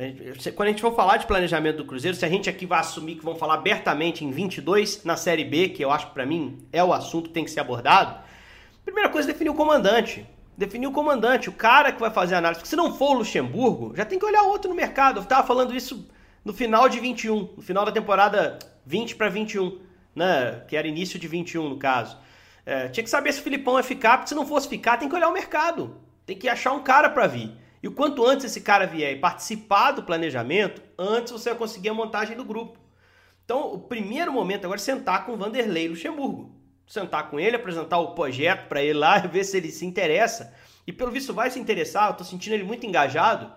quando 0.55 0.69
a 0.69 0.71
gente 0.71 0.81
for 0.81 0.95
falar 0.95 1.19
de 1.19 1.27
planejamento 1.27 1.79
do 1.79 1.85
Cruzeiro, 1.85 2.17
se 2.17 2.25
a 2.25 2.29
gente 2.29 2.49
aqui 2.49 2.65
vai 2.65 2.81
assumir 2.81 3.17
que 3.17 3.25
vão 3.25 3.35
falar 3.35 3.55
abertamente 3.55 4.25
em 4.25 4.31
22 4.31 5.05
na 5.05 5.17
Série 5.17 5.45
B, 5.45 5.69
que 5.69 5.85
eu 5.85 5.91
acho 5.91 6.07
que 6.07 6.15
para 6.15 6.25
mim 6.25 6.59
é 6.73 6.83
o 6.83 6.95
assunto 6.95 7.29
que 7.29 7.35
tem 7.35 7.45
que 7.45 7.51
ser 7.51 7.61
abordado, 7.61 8.19
primeira 8.85 9.11
coisa 9.11 9.29
é 9.29 9.33
definir 9.33 9.51
o 9.51 9.55
comandante 9.55 10.27
definir 10.61 10.87
o 10.87 10.93
comandante, 10.93 11.49
o 11.49 11.53
cara 11.53 11.91
que 11.91 11.99
vai 11.99 12.11
fazer 12.11 12.35
a 12.35 12.39
análise. 12.39 12.61
Porque 12.61 12.69
se 12.69 12.77
não 12.77 12.95
for 12.95 13.13
o 13.13 13.19
Luxemburgo, 13.21 13.97
já 13.97 14.05
tem 14.05 14.19
que 14.19 14.27
olhar 14.27 14.43
outro 14.43 14.69
no 14.69 14.77
mercado. 14.77 15.17
Eu 15.17 15.23
estava 15.23 15.47
falando 15.47 15.75
isso 15.75 16.07
no 16.45 16.53
final 16.53 16.87
de 16.87 17.01
21, 17.01 17.55
no 17.57 17.63
final 17.63 17.83
da 17.87 17.91
temporada 17.91 18.59
20 18.85 19.17
para 19.17 19.31
21, 19.31 19.81
né? 20.15 20.63
que 20.69 20.77
era 20.77 20.87
início 20.87 21.19
de 21.19 21.27
21 21.27 21.67
no 21.67 21.79
caso. 21.79 22.19
É, 22.67 22.89
tinha 22.89 23.03
que 23.03 23.09
saber 23.09 23.33
se 23.33 23.41
o 23.41 23.43
Filipão 23.43 23.79
ia 23.79 23.83
ficar, 23.83 24.19
porque 24.19 24.29
se 24.29 24.35
não 24.35 24.47
fosse 24.47 24.69
ficar, 24.69 24.99
tem 24.99 25.09
que 25.09 25.15
olhar 25.15 25.31
o 25.31 25.33
mercado. 25.33 25.97
Tem 26.27 26.37
que 26.37 26.47
achar 26.47 26.73
um 26.73 26.83
cara 26.83 27.09
para 27.09 27.27
vir. 27.27 27.57
E 27.83 27.89
o 27.89 27.93
quanto 27.93 28.27
antes 28.27 28.45
esse 28.45 28.61
cara 28.61 28.87
vier 28.87 29.17
e 29.17 29.19
participar 29.19 29.93
do 29.93 30.03
planejamento, 30.03 30.83
antes 30.99 31.33
você 31.33 31.49
vai 31.49 31.59
conseguir 31.59 31.89
a 31.89 31.95
montagem 31.95 32.37
do 32.37 32.45
grupo. 32.45 32.79
Então, 33.47 33.73
o 33.73 33.79
primeiro 33.79 34.31
momento 34.31 34.67
agora 34.67 34.79
é 34.79 34.83
sentar 34.83 35.25
com 35.25 35.33
o 35.33 35.37
Vanderlei 35.39 35.89
Luxemburgo 35.89 36.60
sentar 36.91 37.31
com 37.31 37.39
ele, 37.39 37.55
apresentar 37.55 37.99
o 37.99 38.17
projeto 38.17 38.67
para 38.67 38.83
ele 38.83 38.99
lá, 38.99 39.19
ver 39.25 39.45
se 39.45 39.57
ele 39.57 39.71
se 39.71 39.87
interessa. 39.87 40.53
E 40.85 40.93
pelo 40.93 41.13
visto 41.13 41.33
vai 41.33 41.49
se 41.49 41.61
interessar, 41.61 42.11
eu 42.11 42.17
tô 42.17 42.25
sentindo 42.25 42.55
ele 42.55 42.65
muito 42.65 42.85
engajado. 42.85 43.53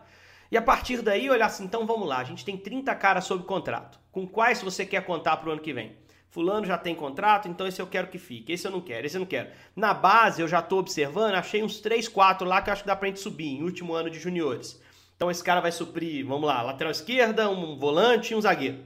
E 0.52 0.56
a 0.56 0.62
partir 0.62 1.02
daí 1.02 1.28
olhar 1.32 1.48
assim, 1.48 1.64
então 1.64 1.88
vamos 1.88 2.08
lá, 2.08 2.20
a 2.20 2.24
gente 2.24 2.46
tem 2.46 2.56
30 2.56 2.94
caras 2.94 3.26
sob 3.26 3.44
contrato. 3.44 4.00
Com 4.12 4.28
quais 4.28 4.62
você 4.62 4.86
quer 4.86 5.04
contar 5.04 5.38
para 5.38 5.50
o 5.50 5.52
ano 5.52 5.62
que 5.62 5.74
vem? 5.74 5.98
Fulano 6.30 6.66
já 6.66 6.78
tem 6.78 6.94
contrato, 6.94 7.48
então 7.48 7.66
esse 7.66 7.82
eu 7.82 7.88
quero 7.88 8.08
que 8.08 8.20
fique. 8.20 8.52
Esse 8.52 8.68
eu 8.68 8.72
não 8.72 8.82
quero, 8.82 9.06
esse 9.06 9.18
eu 9.18 9.20
não 9.20 9.26
quero. 9.26 9.50
Na 9.76 9.96
base, 9.96 10.42
eu 10.42 10.48
já 10.48 10.60
estou 10.60 10.78
observando, 10.80 11.34
achei 11.34 11.64
uns 11.64 11.80
3, 11.80 12.08
4 12.08 12.48
lá 12.48 12.62
que 12.62 12.70
eu 12.70 12.74
acho 12.74 12.84
que 12.84 12.88
dá 12.88 12.96
pra 12.96 13.08
gente 13.08 13.20
subir 13.20 13.48
em 13.48 13.64
último 13.64 13.94
ano 13.94 14.12
de 14.12 14.20
juniores. 14.20 14.80
Então 15.16 15.32
esse 15.32 15.44
cara 15.44 15.60
vai 15.60 15.72
suprir, 15.72 16.24
vamos 16.24 16.48
lá, 16.48 16.62
lateral 16.62 16.92
esquerda, 16.92 17.50
um 17.50 17.78
volante 17.78 18.34
e 18.34 18.36
um 18.36 18.42
zagueiro. 18.42 18.84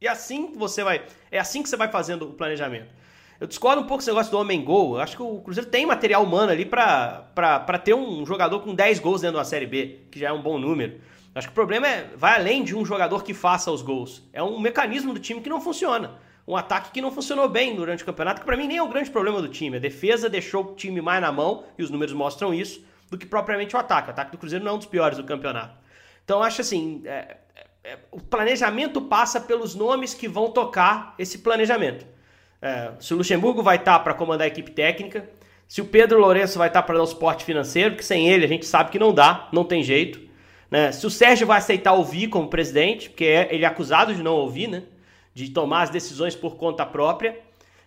E 0.00 0.08
assim 0.08 0.54
você 0.54 0.82
vai, 0.82 1.06
é 1.30 1.38
assim 1.38 1.62
que 1.62 1.68
você 1.68 1.76
vai 1.76 1.88
fazendo 1.88 2.28
o 2.28 2.34
planejamento. 2.34 2.92
Eu 3.38 3.46
discordo 3.46 3.82
um 3.82 3.84
pouco 3.84 4.02
esse 4.02 4.10
negócio 4.10 4.32
do 4.32 4.38
homem 4.38 4.64
gol. 4.64 4.96
Eu 4.96 5.02
acho 5.02 5.16
que 5.16 5.22
o 5.22 5.40
Cruzeiro 5.40 5.68
tem 5.68 5.84
material 5.84 6.24
humano 6.24 6.50
ali 6.50 6.64
para 6.64 7.78
ter 7.84 7.94
um 7.94 8.24
jogador 8.24 8.60
com 8.60 8.74
10 8.74 8.98
gols 8.98 9.20
dentro 9.20 9.36
da 9.36 9.44
Série 9.44 9.66
B, 9.66 10.00
que 10.10 10.18
já 10.18 10.28
é 10.28 10.32
um 10.32 10.40
bom 10.40 10.58
número. 10.58 10.94
Eu 10.94 11.38
acho 11.38 11.48
que 11.48 11.52
o 11.52 11.54
problema 11.54 11.86
é 11.86 12.10
vai 12.16 12.34
além 12.34 12.64
de 12.64 12.74
um 12.74 12.84
jogador 12.84 13.22
que 13.22 13.34
faça 13.34 13.70
os 13.70 13.82
gols. 13.82 14.22
É 14.32 14.42
um 14.42 14.58
mecanismo 14.58 15.12
do 15.12 15.20
time 15.20 15.42
que 15.42 15.50
não 15.50 15.60
funciona. 15.60 16.18
Um 16.48 16.56
ataque 16.56 16.92
que 16.92 17.02
não 17.02 17.10
funcionou 17.10 17.48
bem 17.48 17.74
durante 17.74 18.02
o 18.02 18.06
campeonato, 18.06 18.40
que 18.40 18.46
para 18.46 18.56
mim 18.56 18.68
nem 18.68 18.78
é 18.78 18.82
o 18.82 18.88
grande 18.88 19.10
problema 19.10 19.42
do 19.42 19.48
time. 19.48 19.76
A 19.76 19.80
defesa 19.80 20.30
deixou 20.30 20.64
o 20.64 20.74
time 20.74 21.02
mais 21.02 21.20
na 21.20 21.30
mão, 21.30 21.64
e 21.76 21.82
os 21.82 21.90
números 21.90 22.14
mostram 22.14 22.54
isso, 22.54 22.82
do 23.10 23.18
que 23.18 23.26
propriamente 23.26 23.76
o 23.76 23.78
ataque. 23.78 24.08
O 24.08 24.10
ataque 24.12 24.30
do 24.30 24.38
Cruzeiro 24.38 24.64
não 24.64 24.72
é 24.72 24.74
um 24.76 24.78
dos 24.78 24.86
piores 24.86 25.18
do 25.18 25.24
campeonato. 25.24 25.76
Então 26.24 26.42
acho 26.42 26.60
assim, 26.60 27.02
é, 27.04 27.36
é, 27.54 27.92
é 27.92 27.98
o 28.10 28.20
planejamento 28.20 29.02
passa 29.02 29.40
pelos 29.40 29.74
nomes 29.74 30.14
que 30.14 30.26
vão 30.26 30.50
tocar 30.50 31.14
esse 31.18 31.38
planejamento. 31.38 32.06
É, 32.66 32.90
se 32.98 33.14
o 33.14 33.16
Luxemburgo 33.16 33.62
vai 33.62 33.76
estar 33.76 33.98
tá 33.98 34.00
para 34.00 34.12
comandar 34.12 34.44
a 34.44 34.48
equipe 34.48 34.72
técnica, 34.72 35.30
se 35.68 35.80
o 35.80 35.84
Pedro 35.84 36.18
Lourenço 36.18 36.58
vai 36.58 36.66
estar 36.66 36.82
tá 36.82 36.86
para 36.86 36.96
dar 36.96 37.04
o 37.04 37.06
suporte 37.06 37.44
financeiro, 37.44 37.94
que 37.94 38.04
sem 38.04 38.28
ele 38.28 38.44
a 38.44 38.48
gente 38.48 38.66
sabe 38.66 38.90
que 38.90 38.98
não 38.98 39.14
dá, 39.14 39.48
não 39.52 39.62
tem 39.62 39.84
jeito. 39.84 40.20
Né? 40.68 40.90
Se 40.90 41.06
o 41.06 41.10
Sérgio 41.10 41.46
vai 41.46 41.58
aceitar 41.58 41.92
ouvir 41.92 42.26
como 42.26 42.48
presidente, 42.48 43.08
porque 43.08 43.24
é, 43.24 43.54
ele 43.54 43.64
é 43.64 43.68
acusado 43.68 44.12
de 44.12 44.20
não 44.20 44.34
ouvir, 44.34 44.66
né? 44.66 44.82
de 45.32 45.50
tomar 45.50 45.82
as 45.82 45.90
decisões 45.90 46.34
por 46.34 46.56
conta 46.56 46.84
própria. 46.84 47.38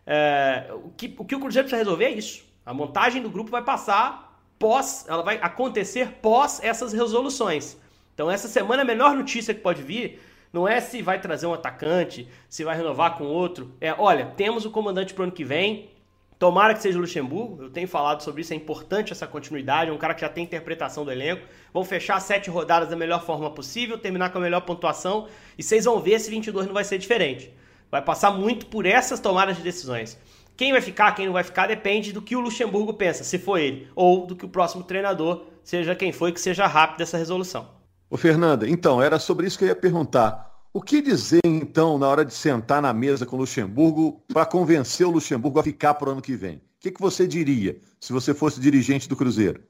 É, 0.07 0.67
o, 0.71 0.89
que, 0.95 1.13
o 1.17 1.25
que 1.25 1.35
o 1.35 1.39
Cruzeiro 1.39 1.67
precisa 1.67 1.83
resolver 1.83 2.05
é 2.05 2.11
isso. 2.11 2.45
A 2.65 2.73
montagem 2.73 3.21
do 3.21 3.29
grupo 3.29 3.51
vai 3.51 3.61
passar 3.61 4.41
pós, 4.57 5.05
ela 5.09 5.23
vai 5.23 5.39
acontecer 5.41 6.19
pós 6.21 6.61
essas 6.63 6.93
resoluções. 6.93 7.77
Então 8.13 8.31
essa 8.31 8.47
semana 8.47 8.83
a 8.83 8.85
melhor 8.85 9.15
notícia 9.15 9.53
que 9.53 9.61
pode 9.61 9.81
vir 9.81 10.21
não 10.51 10.67
é 10.67 10.81
se 10.81 11.01
vai 11.01 11.19
trazer 11.21 11.45
um 11.45 11.53
atacante, 11.53 12.27
se 12.47 12.63
vai 12.63 12.75
renovar 12.75 13.17
com 13.17 13.25
outro. 13.25 13.75
É, 13.79 13.93
olha, 13.93 14.25
temos 14.25 14.65
o 14.65 14.71
comandante 14.71 15.13
pro 15.13 15.23
ano 15.23 15.31
que 15.31 15.43
vem. 15.43 15.91
Tomara 16.39 16.73
que 16.73 16.81
seja 16.81 16.97
o 16.97 17.01
Luxemburgo. 17.01 17.63
Eu 17.63 17.69
tenho 17.69 17.88
falado 17.88 18.23
sobre 18.23 18.41
isso, 18.41 18.53
é 18.53 18.55
importante 18.55 19.12
essa 19.12 19.27
continuidade. 19.27 19.91
É 19.91 19.93
um 19.93 19.97
cara 19.97 20.13
que 20.13 20.21
já 20.21 20.29
tem 20.29 20.43
interpretação 20.43 21.05
do 21.05 21.12
elenco. 21.12 21.45
Vão 21.73 21.83
fechar 21.83 22.19
sete 22.19 22.49
rodadas 22.49 22.89
da 22.89 22.95
melhor 22.95 23.23
forma 23.23 23.51
possível, 23.51 23.97
terminar 23.97 24.31
com 24.31 24.39
a 24.39 24.41
melhor 24.41 24.62
pontuação. 24.62 25.27
E 25.57 25.62
vocês 25.62 25.85
vão 25.85 25.99
ver 25.99 26.19
se 26.19 26.31
22 26.31 26.65
não 26.65 26.73
vai 26.73 26.83
ser 26.83 26.97
diferente. 26.97 27.53
Vai 27.91 28.01
passar 28.01 28.31
muito 28.31 28.67
por 28.67 28.85
essas 28.85 29.19
tomadas 29.19 29.57
de 29.57 29.63
decisões. 29.63 30.17
Quem 30.55 30.71
vai 30.71 30.81
ficar, 30.81 31.12
quem 31.13 31.25
não 31.25 31.33
vai 31.33 31.43
ficar, 31.43 31.67
depende 31.67 32.12
do 32.12 32.21
que 32.21 32.35
o 32.35 32.39
Luxemburgo 32.39 32.93
pensa, 32.93 33.23
se 33.23 33.39
for 33.39 33.57
ele, 33.57 33.88
ou 33.95 34.27
do 34.27 34.35
que 34.35 34.45
o 34.45 34.49
próximo 34.49 34.83
treinador, 34.83 35.45
seja 35.63 35.95
quem 35.95 36.12
for, 36.12 36.31
que 36.33 36.41
seja 36.41 36.67
rápido 36.67 37.01
essa 37.01 37.17
resolução. 37.17 37.78
Ô 38.10 38.17
Fernanda, 38.17 38.67
então, 38.67 39.02
era 39.02 39.19
sobre 39.19 39.45
isso 39.45 39.58
que 39.58 39.63
eu 39.63 39.67
ia 39.67 39.76
perguntar. 39.76 40.50
O 40.74 40.82
que 40.82 41.02
dizer, 41.02 41.41
então, 41.45 41.98
na 41.98 42.08
hora 42.08 42.26
de 42.26 42.34
sentar 42.34 42.82
na 42.82 42.91
mesa 42.91 43.26
com 43.26 43.36
o 43.36 43.39
Luxemburgo 43.39 44.24
para 44.28 44.45
convencer 44.45 45.06
o 45.06 45.12
Luxemburgo 45.12 45.60
a 45.60 45.63
ficar 45.63 45.93
para 45.93 46.10
o 46.10 46.12
ano 46.13 46.22
que 46.22 46.36
vem? 46.36 46.58
O 46.58 46.62
que, 46.80 46.91
que 46.91 47.02
você 47.02 47.28
diria 47.28 47.80
se 48.00 48.12
você 48.12 48.34
fosse 48.34 48.60
dirigente 48.60 49.08
do 49.08 49.15
Cruzeiro? 49.15 49.63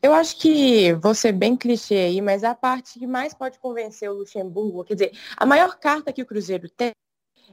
Eu 0.00 0.14
acho 0.14 0.38
que 0.38 0.96
ser 1.14 1.32
bem 1.32 1.56
clichê 1.56 1.94
aí, 1.96 2.20
mas 2.20 2.44
a 2.44 2.54
parte 2.54 2.98
que 2.98 3.06
mais 3.06 3.34
pode 3.34 3.58
convencer 3.58 4.08
o 4.08 4.14
Luxemburgo, 4.14 4.84
quer 4.84 4.94
dizer, 4.94 5.12
a 5.36 5.44
maior 5.44 5.76
carta 5.78 6.12
que 6.12 6.22
o 6.22 6.26
Cruzeiro 6.26 6.68
tem 6.68 6.92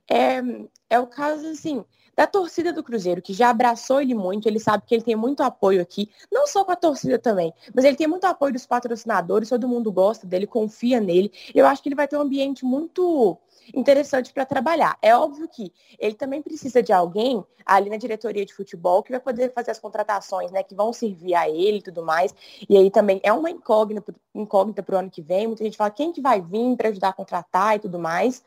é, 0.10 0.42
é 0.90 1.00
o 1.00 1.08
caso, 1.08 1.48
assim, 1.48 1.84
da 2.20 2.28
torcida 2.28 2.74
do 2.74 2.84
Cruzeiro, 2.84 3.22
que 3.22 3.32
já 3.32 3.50
abraçou 3.50 4.02
ele 4.02 4.14
muito, 4.14 4.46
ele 4.46 4.60
sabe 4.60 4.84
que 4.86 4.94
ele 4.94 5.02
tem 5.02 5.16
muito 5.16 5.42
apoio 5.42 5.82
aqui, 5.82 6.10
não 6.30 6.46
só 6.46 6.66
com 6.66 6.72
a 6.74 6.76
torcida 6.76 7.18
também, 7.18 7.54
mas 7.74 7.86
ele 7.86 7.96
tem 7.96 8.08
muito 8.08 8.26
apoio 8.26 8.52
dos 8.52 8.66
patrocinadores, 8.66 9.48
todo 9.48 9.70
mundo 9.70 9.90
gosta 9.90 10.28
dele, 10.28 10.46
confia 10.46 11.00
nele. 11.00 11.32
Eu 11.56 11.66
acho 11.66 11.82
que 11.82 11.88
ele 11.88 11.96
vai 11.96 12.10
ter 12.10 12.18
um 12.18 12.22
ambiente 12.22 12.66
muito 12.66 13.38
interessante 13.74 14.34
para 14.34 14.46
trabalhar. 14.46 14.98
É 15.02 15.16
óbvio 15.16 15.48
que 15.48 15.72
ele 15.98 16.16
também 16.16 16.42
precisa 16.42 16.82
de 16.82 16.92
alguém 16.94 17.44
ali 17.66 17.90
na 17.90 17.98
diretoria 17.98 18.46
de 18.46 18.54
futebol 18.54 19.04
que 19.04 19.12
vai 19.12 19.20
poder 19.20 19.54
fazer 19.54 19.72
as 19.72 19.80
contratações, 19.80 20.52
né, 20.52 20.64
que 20.64 20.74
vão 20.74 20.92
servir 20.92 21.36
a 21.36 21.48
ele 21.48 21.78
e 21.78 21.82
tudo 21.82 22.04
mais. 22.04 22.34
E 22.68 22.76
aí 22.76 22.90
também 22.90 23.20
é 23.24 23.32
uma 23.32 23.50
incógnita, 23.50 24.14
incógnita 24.34 24.82
para 24.82 24.96
o 24.96 25.00
ano 25.00 25.10
que 25.10 25.22
vem. 25.22 25.48
Muita 25.48 25.64
gente 25.64 25.78
fala 25.78 25.92
quem 25.92 26.12
que 26.12 26.22
vai 26.22 26.42
vir 26.42 26.76
para 26.76 26.90
ajudar 26.90 27.10
a 27.10 27.14
contratar 27.14 27.76
e 27.76 27.80
tudo 27.80 28.00
mais. 28.00 28.44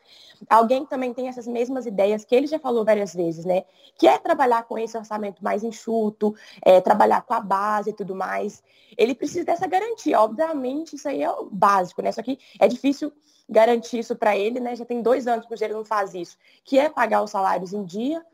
Alguém 0.49 0.85
também 0.85 1.13
tem 1.13 1.29
essas 1.29 1.47
mesmas 1.47 1.85
ideias 1.85 2.25
que 2.25 2.35
ele 2.35 2.47
já 2.47 2.59
falou 2.59 2.83
várias 2.83 3.13
vezes, 3.13 3.45
né, 3.45 3.63
que 3.97 4.07
é 4.07 4.17
trabalhar 4.17 4.63
com 4.63 4.77
esse 4.77 4.97
orçamento 4.97 5.41
mais 5.43 5.63
enxuto, 5.63 6.35
é, 6.61 6.81
trabalhar 6.81 7.21
com 7.21 7.33
a 7.33 7.39
base 7.39 7.91
e 7.91 7.93
tudo 7.93 8.13
mais. 8.13 8.61
Ele 8.97 9.15
precisa 9.15 9.45
dessa 9.45 9.67
garantia. 9.67 10.19
Obviamente, 10.19 10.95
isso 10.95 11.07
aí 11.07 11.23
é 11.23 11.31
o 11.31 11.49
básico, 11.51 12.01
né? 12.01 12.11
Só 12.11 12.21
que 12.21 12.37
é 12.59 12.67
difícil 12.67 13.11
garantir 13.49 13.99
isso 13.99 14.15
para 14.15 14.37
ele, 14.37 14.59
né? 14.59 14.75
Já 14.75 14.85
tem 14.85 15.01
dois 15.01 15.12
anos 15.27 15.41
que 15.41 15.45
o 15.45 15.49
Cruzeiro 15.49 15.73
não 15.73 15.85
faz 15.85 16.13
isso, 16.13 16.37
que 16.63 16.77
é 16.77 16.89
pagar 16.89 17.23
os 17.23 17.31
salários 17.31 17.73
em 17.73 17.83
dia. 17.83 18.25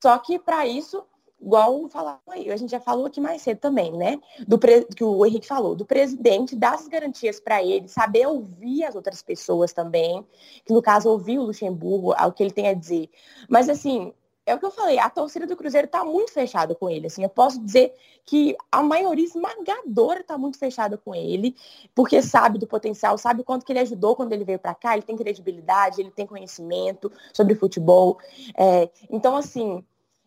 Só 0.00 0.16
que 0.18 0.38
para 0.38 0.66
isso 0.66 1.04
igual 1.40 1.88
falar 1.88 2.20
aí, 2.28 2.50
a 2.50 2.56
gente 2.56 2.70
já 2.70 2.80
falou 2.80 3.06
aqui 3.06 3.20
mais 3.20 3.42
cedo 3.42 3.58
também, 3.58 3.92
né? 3.92 4.18
Do 4.46 4.58
que 4.58 5.04
o 5.04 5.24
Henrique 5.24 5.46
falou, 5.46 5.74
do 5.74 5.84
presidente 5.84 6.56
dar 6.56 6.74
as 6.74 6.88
garantias 6.88 7.38
para 7.38 7.62
ele, 7.62 7.88
saber 7.88 8.26
ouvir 8.26 8.84
as 8.84 8.94
outras 8.94 9.22
pessoas 9.22 9.72
também, 9.72 10.26
que 10.64 10.72
no 10.72 10.80
caso 10.80 11.10
ouvir 11.10 11.38
o 11.38 11.44
Luxemburgo, 11.44 12.12
o 12.12 12.32
que 12.32 12.42
ele 12.42 12.52
tem 12.52 12.68
a 12.68 12.74
dizer. 12.74 13.10
Mas 13.48 13.68
assim, 13.68 14.12
é 14.46 14.54
o 14.54 14.58
que 14.58 14.64
eu 14.64 14.70
falei, 14.70 14.98
a 14.98 15.10
torcida 15.10 15.44
do 15.44 15.56
Cruzeiro 15.56 15.86
está 15.86 16.04
muito 16.04 16.32
fechada 16.32 16.74
com 16.74 16.88
ele. 16.88 17.08
Assim, 17.08 17.24
eu 17.24 17.28
posso 17.28 17.60
dizer 17.60 17.92
que 18.24 18.56
a 18.70 18.80
maioria 18.80 19.24
esmagadora 19.24 20.20
está 20.20 20.38
muito 20.38 20.56
fechada 20.58 20.96
com 20.96 21.14
ele, 21.14 21.54
porque 21.94 22.22
sabe 22.22 22.58
do 22.58 22.66
potencial, 22.66 23.18
sabe 23.18 23.40
o 23.40 23.44
quanto 23.44 23.66
que 23.66 23.72
ele 23.72 23.80
ajudou 23.80 24.14
quando 24.14 24.32
ele 24.32 24.44
veio 24.44 24.58
para 24.58 24.74
cá, 24.74 24.94
ele 24.94 25.02
tem 25.02 25.16
credibilidade, 25.16 26.00
ele 26.00 26.12
tem 26.12 26.26
conhecimento 26.26 27.10
sobre 27.32 27.56
futebol. 27.56 28.18
É, 28.56 28.88
então, 29.10 29.36
assim, 29.36 29.84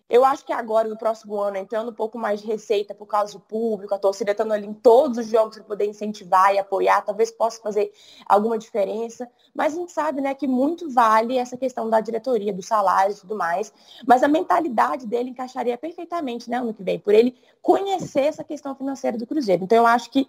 eu 0.09 0.25
acho 0.25 0.43
que 0.43 0.51
agora, 0.51 0.87
no 0.87 0.97
próximo 0.97 1.39
ano, 1.39 1.57
entrando 1.57 1.91
um 1.91 1.93
pouco 1.93 2.17
mais 2.17 2.41
de 2.41 2.47
receita 2.47 2.95
por 2.95 3.05
causa 3.05 3.33
do 3.33 3.39
público, 3.39 3.93
a 3.93 3.99
torcida 3.99 4.31
estando 4.31 4.53
ali 4.53 4.65
em 4.65 4.73
todos 4.73 5.19
os 5.19 5.27
jogos 5.27 5.57
para 5.57 5.65
poder 5.65 5.85
incentivar 5.85 6.51
e 6.53 6.57
apoiar, 6.57 7.03
talvez 7.03 7.29
possa 7.29 7.61
fazer 7.61 7.91
alguma 8.25 8.57
diferença. 8.57 9.29
Mas 9.53 9.73
a 9.73 9.75
gente 9.75 9.91
sabe 9.91 10.19
né, 10.19 10.33
que 10.33 10.47
muito 10.47 10.89
vale 10.89 11.37
essa 11.37 11.55
questão 11.55 11.87
da 11.87 12.01
diretoria, 12.01 12.51
do 12.51 12.63
salário 12.63 13.15
e 13.15 13.19
tudo 13.19 13.35
mais. 13.35 13.71
Mas 14.07 14.23
a 14.23 14.27
mentalidade 14.27 15.05
dele 15.05 15.29
encaixaria 15.29 15.77
perfeitamente 15.77 16.49
né, 16.49 16.57
ano 16.57 16.73
que 16.73 16.83
vem, 16.83 16.97
por 16.97 17.13
ele 17.13 17.37
conhecer 17.61 18.21
essa 18.21 18.43
questão 18.43 18.73
financeira 18.73 19.15
do 19.15 19.27
Cruzeiro. 19.27 19.63
Então 19.63 19.77
eu 19.77 19.85
acho 19.85 20.09
que, 20.09 20.27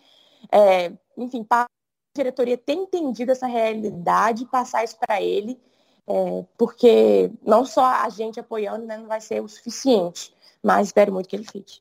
é, 0.52 0.92
enfim, 1.16 1.46
a 1.48 1.64
diretoria 2.14 2.58
tem 2.58 2.82
entendido 2.82 3.32
essa 3.32 3.46
realidade, 3.46 4.44
passar 4.44 4.84
isso 4.84 4.98
para 4.98 5.22
ele 5.22 5.58
é, 6.10 6.44
porque 6.58 7.30
não 7.46 7.64
só 7.64 7.84
a 7.84 8.08
gente 8.08 8.40
apoiando 8.40 8.84
né, 8.84 8.98
não 8.98 9.06
vai 9.06 9.20
ser 9.20 9.40
o 9.40 9.48
suficiente, 9.48 10.34
mas 10.60 10.88
espero 10.88 11.12
muito 11.12 11.28
que 11.28 11.36
ele 11.36 11.44
fique. 11.44 11.80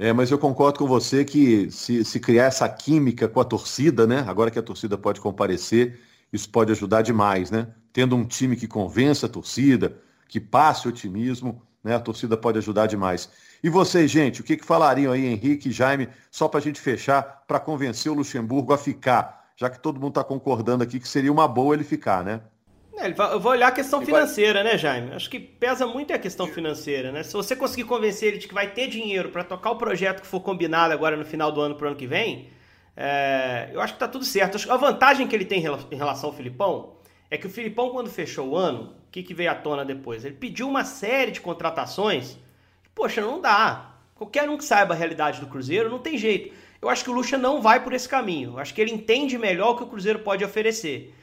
É, 0.00 0.12
mas 0.12 0.32
eu 0.32 0.38
concordo 0.38 0.80
com 0.80 0.86
você 0.86 1.24
que 1.24 1.70
se, 1.70 2.04
se 2.04 2.18
criar 2.18 2.46
essa 2.46 2.68
química 2.68 3.28
com 3.28 3.38
a 3.38 3.44
torcida, 3.44 4.04
né? 4.06 4.24
Agora 4.26 4.50
que 4.50 4.58
a 4.58 4.62
torcida 4.62 4.98
pode 4.98 5.20
comparecer, 5.20 6.00
isso 6.32 6.50
pode 6.50 6.72
ajudar 6.72 7.02
demais, 7.02 7.50
né? 7.50 7.68
Tendo 7.92 8.16
um 8.16 8.24
time 8.24 8.56
que 8.56 8.66
convença 8.66 9.26
a 9.26 9.28
torcida, 9.28 9.96
que 10.26 10.40
passe 10.40 10.88
otimismo, 10.88 11.62
né? 11.84 11.94
A 11.94 12.00
torcida 12.00 12.36
pode 12.36 12.58
ajudar 12.58 12.86
demais. 12.86 13.30
E 13.62 13.68
vocês, 13.68 14.10
gente, 14.10 14.40
o 14.40 14.44
que, 14.44 14.56
que 14.56 14.64
falariam 14.64 15.12
aí, 15.12 15.26
Henrique 15.26 15.68
e 15.68 15.72
Jaime, 15.72 16.08
só 16.30 16.48
para 16.48 16.58
a 16.58 16.62
gente 16.62 16.80
fechar, 16.80 17.44
para 17.46 17.60
convencer 17.60 18.10
o 18.10 18.14
Luxemburgo 18.14 18.72
a 18.72 18.78
ficar, 18.78 19.52
já 19.54 19.68
que 19.68 19.78
todo 19.78 20.00
mundo 20.00 20.12
está 20.12 20.24
concordando 20.24 20.82
aqui 20.82 20.98
que 20.98 21.08
seria 21.08 21.30
uma 21.30 21.46
boa 21.46 21.74
ele 21.74 21.84
ficar, 21.84 22.24
né? 22.24 22.40
É, 22.96 23.08
eu 23.08 23.40
vou 23.40 23.52
olhar 23.52 23.68
a 23.68 23.72
questão 23.72 24.04
financeira, 24.04 24.62
né, 24.62 24.76
Jaime? 24.76 25.12
Acho 25.14 25.30
que 25.30 25.38
pesa 25.38 25.86
muito 25.86 26.12
a 26.12 26.18
questão 26.18 26.46
financeira, 26.46 27.10
né? 27.12 27.22
Se 27.22 27.32
você 27.32 27.56
conseguir 27.56 27.84
convencer 27.84 28.28
ele 28.28 28.38
de 28.38 28.48
que 28.48 28.54
vai 28.54 28.68
ter 28.70 28.88
dinheiro 28.88 29.30
para 29.30 29.44
tocar 29.44 29.70
o 29.70 29.76
projeto 29.76 30.20
que 30.20 30.26
for 30.26 30.40
combinado 30.40 30.92
agora 30.92 31.16
no 31.16 31.24
final 31.24 31.50
do 31.50 31.60
ano 31.60 31.74
para 31.76 31.86
o 31.86 31.88
ano 31.88 31.96
que 31.96 32.06
vem, 32.06 32.48
é, 32.96 33.70
eu 33.72 33.80
acho 33.80 33.94
que 33.94 33.98
tá 33.98 34.08
tudo 34.08 34.24
certo. 34.24 34.58
A 34.70 34.76
vantagem 34.76 35.26
que 35.26 35.34
ele 35.34 35.44
tem 35.44 35.64
em 35.90 35.96
relação 35.96 36.30
ao 36.30 36.36
Filipão 36.36 36.96
é 37.30 37.38
que 37.38 37.46
o 37.46 37.50
Filipão, 37.50 37.90
quando 37.90 38.10
fechou 38.10 38.48
o 38.48 38.56
ano, 38.56 38.94
o 39.08 39.10
que, 39.10 39.22
que 39.22 39.32
veio 39.32 39.50
à 39.50 39.54
tona 39.54 39.84
depois? 39.84 40.24
Ele 40.24 40.34
pediu 40.34 40.68
uma 40.68 40.84
série 40.84 41.30
de 41.30 41.40
contratações. 41.40 42.36
Poxa, 42.94 43.20
não 43.20 43.40
dá. 43.40 43.94
Qualquer 44.14 44.48
um 44.50 44.58
que 44.58 44.64
saiba 44.64 44.92
a 44.92 44.96
realidade 44.96 45.40
do 45.40 45.46
Cruzeiro, 45.46 45.88
não 45.88 45.98
tem 45.98 46.18
jeito. 46.18 46.54
Eu 46.82 46.88
acho 46.88 47.04
que 47.04 47.10
o 47.10 47.12
Lucha 47.12 47.38
não 47.38 47.62
vai 47.62 47.82
por 47.82 47.92
esse 47.92 48.08
caminho. 48.08 48.50
Eu 48.50 48.58
acho 48.58 48.74
que 48.74 48.80
ele 48.80 48.92
entende 48.92 49.38
melhor 49.38 49.70
o 49.70 49.76
que 49.76 49.82
o 49.84 49.86
Cruzeiro 49.86 50.18
pode 50.18 50.44
oferecer. 50.44 51.14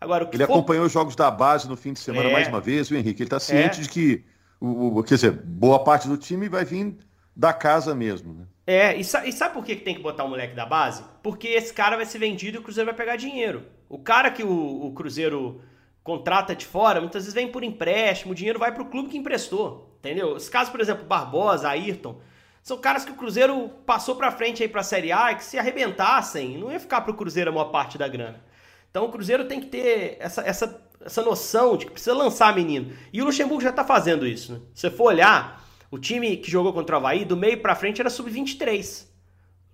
Agora, 0.00 0.28
ele 0.32 0.46
for... 0.46 0.52
acompanhou 0.52 0.84
os 0.86 0.92
jogos 0.92 1.16
da 1.16 1.30
base 1.30 1.68
no 1.68 1.76
fim 1.76 1.92
de 1.92 2.00
semana 2.00 2.28
é. 2.28 2.32
mais 2.32 2.48
uma 2.48 2.60
vez, 2.60 2.90
o 2.90 2.94
Henrique. 2.94 3.22
Ele 3.22 3.26
está 3.26 3.40
ciente 3.40 3.80
é. 3.80 3.82
de 3.82 3.88
que, 3.88 4.24
o, 4.60 4.98
o, 4.98 5.02
quer 5.02 5.14
dizer, 5.14 5.32
boa 5.32 5.82
parte 5.82 6.08
do 6.08 6.16
time 6.16 6.48
vai 6.48 6.64
vir 6.64 6.96
da 7.34 7.52
casa 7.52 7.94
mesmo. 7.94 8.34
Né? 8.34 8.44
É, 8.66 8.96
e, 8.96 9.04
sa 9.04 9.26
e 9.26 9.32
sabe 9.32 9.54
por 9.54 9.64
que 9.64 9.76
tem 9.76 9.94
que 9.94 10.02
botar 10.02 10.24
o 10.24 10.28
moleque 10.28 10.54
da 10.54 10.66
base? 10.66 11.04
Porque 11.22 11.48
esse 11.48 11.72
cara 11.72 11.96
vai 11.96 12.06
ser 12.06 12.18
vendido 12.18 12.58
e 12.58 12.60
o 12.60 12.62
Cruzeiro 12.62 12.86
vai 12.86 12.96
pegar 12.96 13.16
dinheiro. 13.16 13.64
O 13.88 13.98
cara 13.98 14.30
que 14.30 14.42
o, 14.42 14.86
o 14.86 14.92
Cruzeiro 14.92 15.60
contrata 16.02 16.54
de 16.54 16.64
fora, 16.64 17.00
muitas 17.00 17.24
vezes 17.24 17.34
vem 17.34 17.50
por 17.50 17.64
empréstimo, 17.64 18.32
o 18.32 18.34
dinheiro 18.34 18.58
vai 18.58 18.72
para 18.72 18.82
o 18.82 18.86
clube 18.86 19.08
que 19.08 19.18
emprestou, 19.18 19.96
entendeu? 19.98 20.34
Os 20.34 20.48
casos, 20.48 20.70
por 20.70 20.80
exemplo, 20.80 21.04
Barbosa, 21.04 21.68
Ayrton, 21.68 22.20
são 22.62 22.78
caras 22.78 23.04
que 23.04 23.12
o 23.12 23.16
Cruzeiro 23.16 23.68
passou 23.84 24.16
para 24.16 24.30
frente 24.30 24.62
aí 24.62 24.68
para 24.68 24.80
a 24.80 24.84
Série 24.84 25.12
A 25.12 25.32
e 25.32 25.36
que 25.36 25.44
se 25.44 25.58
arrebentassem, 25.58 26.58
não 26.58 26.70
ia 26.70 26.80
ficar 26.80 27.00
para 27.00 27.12
o 27.12 27.16
Cruzeiro 27.16 27.50
a 27.50 27.52
maior 27.52 27.66
parte 27.66 27.98
da 27.98 28.08
grana. 28.08 28.40
Então 28.96 29.04
o 29.04 29.12
Cruzeiro 29.12 29.44
tem 29.44 29.60
que 29.60 29.66
ter 29.66 30.16
essa, 30.18 30.40
essa, 30.40 30.82
essa 31.04 31.20
noção 31.20 31.76
de 31.76 31.84
que 31.84 31.92
precisa 31.92 32.16
lançar 32.16 32.56
menino. 32.56 32.94
E 33.12 33.20
o 33.20 33.26
Luxemburgo 33.26 33.62
já 33.62 33.68
está 33.68 33.84
fazendo 33.84 34.26
isso. 34.26 34.54
Né? 34.54 34.60
Se 34.72 34.80
você 34.80 34.90
for 34.90 35.08
olhar, 35.08 35.62
o 35.90 35.98
time 35.98 36.38
que 36.38 36.50
jogou 36.50 36.72
contra 36.72 36.96
o 36.96 36.98
Havaí, 36.98 37.22
do 37.22 37.36
meio 37.36 37.60
para 37.60 37.74
frente 37.74 38.00
era 38.00 38.08
sub-23. 38.08 39.04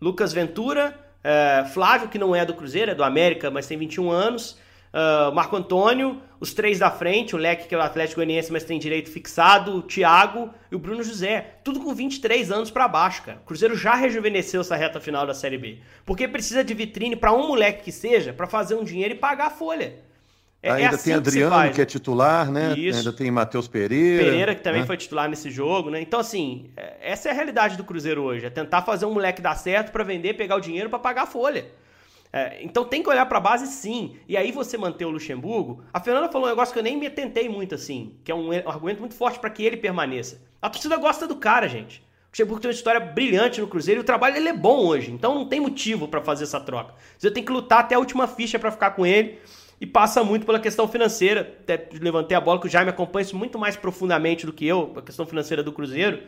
Lucas 0.01 0.33
Ventura, 0.33 0.99
é, 1.23 1.65
Flávio, 1.73 2.09
que 2.09 2.19
não 2.19 2.35
é 2.35 2.45
do 2.45 2.53
Cruzeiro, 2.53 2.91
é 2.91 2.97
do 2.97 3.05
América, 3.05 3.49
mas 3.49 3.65
tem 3.69 3.79
21 3.79 4.11
anos. 4.11 4.59
Uh, 4.93 5.35
Marco 5.35 5.57
Antônio, 5.57 6.21
os 6.39 6.53
três 6.53 6.79
da 6.79 6.91
frente, 6.91 7.35
o 7.35 7.39
Leque, 7.39 7.67
que 7.67 7.75
é 7.75 7.79
o 7.79 7.81
Atlético 7.81 8.17
Goianiense, 8.17 8.53
mas 8.53 8.63
tem 8.63 8.79
direito 8.79 9.11
fixado, 9.11 9.77
o 9.77 9.83
Thiago 9.83 10.51
e 10.71 10.77
o 10.77 10.79
Bruno 10.79 11.03
José. 11.03 11.57
Tudo 11.65 11.81
com 11.81 11.95
23 11.95 12.53
anos 12.53 12.71
para 12.71 12.87
baixo, 12.87 13.23
cara. 13.23 13.39
O 13.39 13.47
Cruzeiro 13.47 13.75
já 13.75 13.95
rejuvenesceu 13.95 14.61
essa 14.61 14.77
reta 14.77 15.01
final 15.01 15.27
da 15.27 15.33
Série 15.33 15.57
B. 15.57 15.79
Porque 16.05 16.29
precisa 16.29 16.63
de 16.63 16.75
vitrine 16.75 17.17
para 17.17 17.33
um 17.33 17.49
moleque 17.49 17.85
que 17.85 17.93
seja, 17.93 18.33
para 18.33 18.47
fazer 18.47 18.75
um 18.75 18.85
dinheiro 18.85 19.15
e 19.15 19.17
pagar 19.17 19.47
a 19.47 19.51
folha. 19.51 19.95
É, 20.63 20.69
é 20.69 20.73
Ainda 20.73 20.85
é 20.85 20.95
assim 20.95 21.05
tem 21.05 21.15
Adriano, 21.15 21.69
que, 21.69 21.75
que, 21.75 21.83
é 21.83 21.85
titular, 21.85 22.51
né? 22.51 22.75
Isso. 22.77 22.99
Ainda 22.99 23.13
tem 23.13 23.31
Matheus 23.31 23.67
Pereira. 23.67 24.25
Pereira, 24.25 24.55
que 24.55 24.63
também 24.63 24.83
né? 24.83 24.87
foi 24.87 24.97
titular 24.97 25.29
nesse 25.29 25.51
jogo, 25.51 25.91
né? 25.91 26.01
Então, 26.01 26.21
assim, 26.21 26.71
é, 26.77 26.99
essa 27.01 27.29
é 27.29 27.33
a 27.33 27.35
realidade 27.35 27.77
do 27.77 27.83
Cruzeiro 27.83 28.23
hoje. 28.23 28.47
É 28.47 28.51
tentar 28.51 28.83
fazer 28.83 29.05
um 29.05 29.13
moleque 29.13 29.43
dar 29.43 29.57
certo 29.57 29.91
para 29.91 30.05
vender, 30.05 30.35
pegar 30.35 30.55
o 30.55 30.61
dinheiro 30.61 30.89
para 30.89 31.01
pagar 31.01 31.23
a 31.23 31.27
folha. 31.27 31.67
É, 32.33 32.63
então 32.63 32.85
tem 32.85 33.03
que 33.03 33.11
olhar 33.11 33.27
para 33.27 33.37
a 33.37 33.41
base 33.41 33.67
sim. 33.67 34.17
E 34.27 34.37
aí 34.37 34.51
você 34.51 34.79
manter 34.79 35.05
o 35.05 35.11
Luxemburgo. 35.11 35.85
A 35.93 36.01
Fernanda 36.01 36.31
falou 36.31 36.47
um 36.47 36.51
negócio 36.51 36.73
que 36.73 36.79
eu 36.79 36.83
nem 36.83 36.97
me 36.97 37.07
atentei 37.07 37.49
muito 37.49 37.75
assim, 37.75 38.15
que 38.25 38.33
é 38.33 38.35
um 38.35 38.51
argumento 38.67 39.01
muito 39.01 39.15
forte 39.15 39.39
para 39.39 39.51
que 39.51 39.63
ele 39.63 39.77
permaneça. 39.77 40.43
A 40.61 40.71
torcida 40.71 40.97
gosta 40.97 41.27
do 41.27 41.37
cara, 41.37 41.69
gente. 41.69 41.99
O 42.01 42.31
Luxemburgo 42.33 42.63
tem 42.63 42.71
uma 42.71 42.75
história 42.75 43.01
brilhante 43.01 43.61
no 43.61 43.69
Cruzeiro 43.69 44.01
e 44.01 44.03
o 44.03 44.05
trabalho 44.05 44.35
dele 44.35 44.49
é 44.49 44.55
bom 44.55 44.87
hoje. 44.87 45.11
Então 45.11 45.35
não 45.35 45.47
tem 45.47 45.61
motivo 45.61 46.09
para 46.09 46.23
fazer 46.23 46.45
essa 46.45 46.59
troca. 46.59 46.95
Você 47.19 47.31
tem 47.31 47.45
que 47.45 47.53
lutar 47.53 47.81
até 47.81 47.95
a 47.95 47.99
última 47.99 48.27
ficha 48.27 48.59
para 48.59 48.71
ficar 48.71 48.93
com 48.93 49.05
ele. 49.05 49.39
E 49.79 49.87
passa 49.87 50.23
muito 50.23 50.47
pela 50.47 50.61
questão 50.61 50.87
financeira. 50.87 51.41
Até 51.61 51.89
levantei 52.01 52.37
a 52.37 52.41
bola 52.41 52.61
que 52.61 52.67
o 52.67 52.71
Jaime 52.71 52.89
acompanha 52.89 53.23
isso 53.23 53.37
muito 53.37 53.59
mais 53.59 53.77
profundamente 53.77 54.47
do 54.47 54.53
que 54.53 54.65
eu, 54.65 54.93
a 54.97 55.03
questão 55.03 55.27
financeira 55.27 55.63
do 55.63 55.73
Cruzeiro 55.73 56.23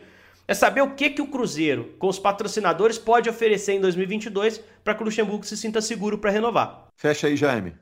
é 0.47 0.53
saber 0.53 0.81
o 0.81 0.93
que, 0.93 1.09
que 1.09 1.21
o 1.21 1.27
Cruzeiro, 1.27 1.95
com 1.97 2.07
os 2.07 2.19
patrocinadores, 2.19 2.97
pode 2.97 3.29
oferecer 3.29 3.73
em 3.73 3.81
2022 3.81 4.61
para 4.83 4.93
que 4.93 5.01
o 5.01 5.05
Luxemburgo 5.05 5.45
se 5.45 5.57
sinta 5.57 5.81
seguro 5.81 6.17
para 6.17 6.31
renovar. 6.31 6.89
Fecha 6.95 7.27
aí, 7.27 7.35
Jaime. 7.35 7.75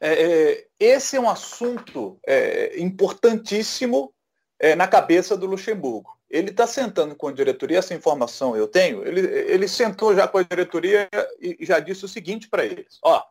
É, 0.00 0.12
é, 0.12 0.66
esse 0.78 1.16
é 1.16 1.20
um 1.20 1.30
assunto 1.30 2.18
é, 2.26 2.80
importantíssimo 2.80 4.12
é, 4.58 4.74
na 4.74 4.88
cabeça 4.88 5.36
do 5.36 5.46
Luxemburgo. 5.46 6.10
Ele 6.28 6.50
está 6.50 6.66
sentando 6.66 7.14
com 7.14 7.28
a 7.28 7.32
diretoria, 7.32 7.78
essa 7.78 7.94
informação 7.94 8.56
eu 8.56 8.66
tenho, 8.66 9.06
ele, 9.06 9.20
ele 9.20 9.68
sentou 9.68 10.14
já 10.14 10.26
com 10.26 10.38
a 10.38 10.42
diretoria 10.42 11.08
e 11.38 11.58
já 11.60 11.78
disse 11.78 12.06
o 12.06 12.08
seguinte 12.08 12.48
para 12.48 12.64
eles, 12.64 12.98
ó, 13.02 13.22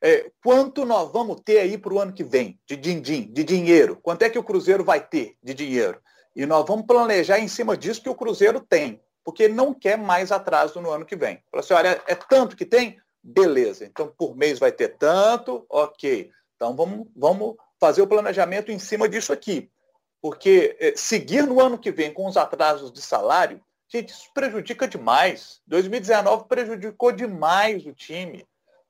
é, 0.00 0.30
quanto 0.42 0.84
nós 0.84 1.10
vamos 1.10 1.40
ter 1.40 1.58
aí 1.58 1.76
para 1.76 1.94
o 1.94 1.98
ano 1.98 2.12
que 2.12 2.22
vem 2.22 2.60
de 2.68 2.76
din-din, 2.76 3.32
de 3.32 3.42
dinheiro? 3.42 3.98
Quanto 4.02 4.22
é 4.22 4.30
que 4.30 4.38
o 4.38 4.44
Cruzeiro 4.44 4.84
vai 4.84 5.04
ter 5.04 5.36
de 5.42 5.54
dinheiro? 5.54 5.98
E 6.34 6.44
nós 6.46 6.66
vamos 6.66 6.86
planejar 6.86 7.38
em 7.38 7.48
cima 7.48 7.76
disso 7.76 8.02
que 8.02 8.08
o 8.08 8.14
Cruzeiro 8.14 8.60
tem, 8.60 9.00
porque 9.22 9.44
ele 9.44 9.54
não 9.54 9.72
quer 9.72 9.96
mais 9.96 10.32
atraso 10.32 10.80
no 10.80 10.90
ano 10.90 11.06
que 11.06 11.16
vem. 11.16 11.42
Fala 11.50 11.62
assim, 11.62 11.74
olha, 11.74 12.02
é 12.06 12.14
tanto 12.14 12.56
que 12.56 12.66
tem? 12.66 13.00
Beleza. 13.22 13.84
Então, 13.84 14.12
por 14.18 14.36
mês 14.36 14.58
vai 14.58 14.72
ter 14.72 14.96
tanto, 14.96 15.64
ok. 15.68 16.30
Então, 16.56 16.74
vamos, 16.74 17.06
vamos 17.16 17.54
fazer 17.80 18.02
o 18.02 18.06
planejamento 18.06 18.72
em 18.72 18.78
cima 18.78 19.08
disso 19.08 19.32
aqui. 19.32 19.70
Porque 20.20 20.76
é, 20.80 20.94
seguir 20.96 21.46
no 21.46 21.60
ano 21.60 21.78
que 21.78 21.92
vem 21.92 22.12
com 22.12 22.26
os 22.26 22.36
atrasos 22.36 22.92
de 22.92 23.00
salário, 23.00 23.62
gente, 23.88 24.10
isso 24.10 24.30
prejudica 24.34 24.88
demais. 24.88 25.60
2019 25.66 26.46
prejudicou 26.48 27.12
demais 27.12 27.86
o 27.86 27.92
time. 27.92 28.46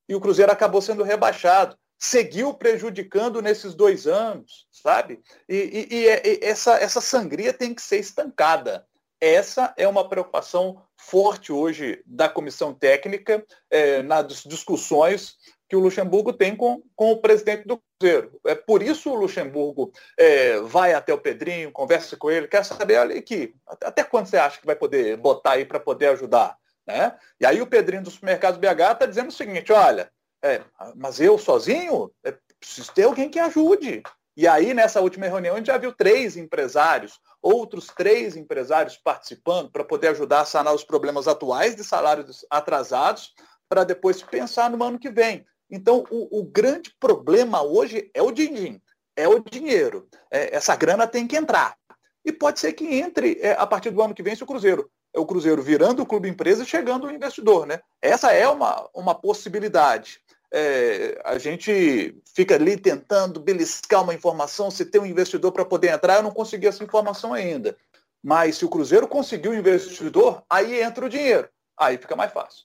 E 0.09 0.15
o 0.15 0.21
Cruzeiro 0.21 0.51
acabou 0.51 0.81
sendo 0.81 1.03
rebaixado 1.03 1.77
seguiu 1.99 2.53
prejudicando 2.55 3.41
nesses 3.41 3.75
dois 3.75 4.07
anos, 4.07 4.67
sabe? 4.71 5.21
E, 5.49 5.57
e, 5.57 5.95
e, 5.95 6.07
e, 6.07 6.45
essa, 6.45 6.75
essa 6.79 7.01
sangria 7.01 7.53
tem 7.53 7.75
que 7.75 7.83
ser 7.83 7.99
estancada. 7.99 8.87
Essa 9.21 9.73
é 9.77 9.89
uma 9.89 10.09
preocupação 10.09 10.83
forte 10.99 11.53
hoje 11.53 12.03
da 12.05 12.29
comissão 12.29 12.75
técnica 12.75 13.45
é, 13.71 14.03
nas 14.03 14.43
discussões 14.45 15.37
que 15.69 15.77
o 15.77 15.81
Luxemburgo 15.81 16.33
tem 16.33 16.55
com, 16.55 16.83
com 16.95 17.13
o 17.13 17.17
presidente 17.17 17.67
do 17.67 17.83
Cruzeiro. 17.99 18.39
É 18.47 18.55
por 18.55 18.83
isso 18.83 19.11
o 19.11 19.15
Luxemburgo 19.15 19.91
é, 20.19 20.61
vai 20.61 20.93
até 20.93 21.13
o 21.13 21.21
Pedrinho, 21.21 21.73
conversa 21.73 22.17
com 22.17 22.31
ele, 22.31 22.49
quer 22.49 22.65
saber, 22.65 22.99
olha 22.99 23.19
aqui, 23.19 23.55
até, 23.67 24.05
quando 24.05 24.27
você 24.27 24.37
acha 24.37 24.61
que 24.61 24.67
vai 24.67 24.77
poder 24.77 25.17
botar 25.17 25.53
aí 25.53 25.65
para 25.65 25.81
poder 25.81 26.09
ajudar? 26.09 26.57
Né? 26.87 27.17
E 27.41 27.47
aí 27.47 27.63
o 27.63 27.67
Pedrinho 27.67 28.03
do 28.03 28.11
Supermercados 28.11 28.61
BH 28.61 28.93
está 28.93 29.07
dizendo 29.07 29.29
o 29.29 29.33
seguinte, 29.33 29.73
olha, 29.73 30.11
é, 30.45 30.63
mas 30.95 31.19
eu 31.21 31.39
sozinho 31.39 32.13
é, 32.23 32.37
preciso 32.61 32.93
ter 32.93 33.05
alguém 33.05 33.31
que 33.31 33.39
ajude. 33.39 34.03
E 34.37 34.49
aí, 34.49 34.75
nessa 34.75 35.01
última 35.01 35.27
reunião, 35.27 35.55
a 35.55 35.59
gente 35.59 35.69
já 35.69 35.79
viu 35.79 35.93
três 35.93 36.37
empresários, 36.37 37.21
outros 37.41 37.87
três 37.87 38.37
empresários 38.37 38.97
participando 38.97 39.71
para 39.71 39.85
poder 39.85 40.09
ajudar 40.09 40.41
a 40.41 40.45
sanar 40.45 40.75
os 40.75 40.85
problemas 40.85 41.29
atuais 41.29 41.77
de 41.77 41.85
salários 41.85 42.45
atrasados, 42.51 43.33
para 43.69 43.85
depois 43.85 44.23
pensar 44.23 44.71
no 44.71 44.83
ano 44.83 44.99
que 44.99 45.11
vem. 45.11 45.47
Então, 45.71 46.05
o, 46.11 46.41
o 46.41 46.45
grande 46.45 46.95
problema 47.01 47.63
hoje 47.63 48.11
é 48.13 48.21
o 48.21 48.31
din-din, 48.31 48.81
é 49.17 49.27
o 49.27 49.39
dinheiro. 49.39 50.09
É, 50.31 50.57
essa 50.57 50.77
grana 50.77 51.07
tem 51.07 51.27
que 51.27 51.37
entrar. 51.37 51.77
E 52.25 52.33
pode 52.33 52.59
ser 52.59 52.73
que 52.73 52.87
entre 52.87 53.39
é, 53.41 53.53
a 53.53 53.67
partir 53.67 53.91
do 53.91 54.03
ano 54.03 54.15
que 54.15 54.23
vem 54.23 54.35
se 54.35 54.43
o 54.43 54.47
Cruzeiro. 54.47 54.91
É 55.15 55.21
o 55.21 55.27
Cruzeiro 55.27 55.63
virando 55.63 56.03
o 56.03 56.07
clube 56.07 56.29
empresa 56.29 56.65
e 56.65 56.67
chegando 56.67 57.07
o 57.07 57.11
investidor. 57.11 57.67
Né? 57.67 57.81
Essa 58.03 58.33
é 58.33 58.49
uma, 58.49 58.89
uma 58.93 59.15
possibilidade 59.15 60.21
é, 60.57 61.21
a 61.25 61.37
gente 61.37 62.15
fica 62.33 62.55
ali 62.55 62.77
tentando 62.77 63.41
beliscar 63.41 64.05
uma 64.05 64.15
informação, 64.15 64.71
se 64.71 64.85
tem 64.85 65.01
um 65.01 65.07
investidor 65.07 65.51
para 65.51 65.65
poder 65.65 65.89
entrar, 65.89 66.19
eu 66.19 66.23
não 66.23 66.31
consegui 66.31 66.69
essa 66.69 66.85
informação 66.85 67.35
ainda. 67.35 67.77
Mas 68.23 68.57
se 68.59 68.65
o 68.65 68.69
Cruzeiro 68.69 69.09
conseguiu 69.09 69.51
um 69.51 69.59
investidor, 69.59 70.45
aí 70.49 70.81
entra 70.81 71.07
o 71.07 71.09
dinheiro. 71.09 71.49
Aí 71.77 71.99
fica 71.99 72.15
mais 72.15 72.33
fácil. 72.33 72.63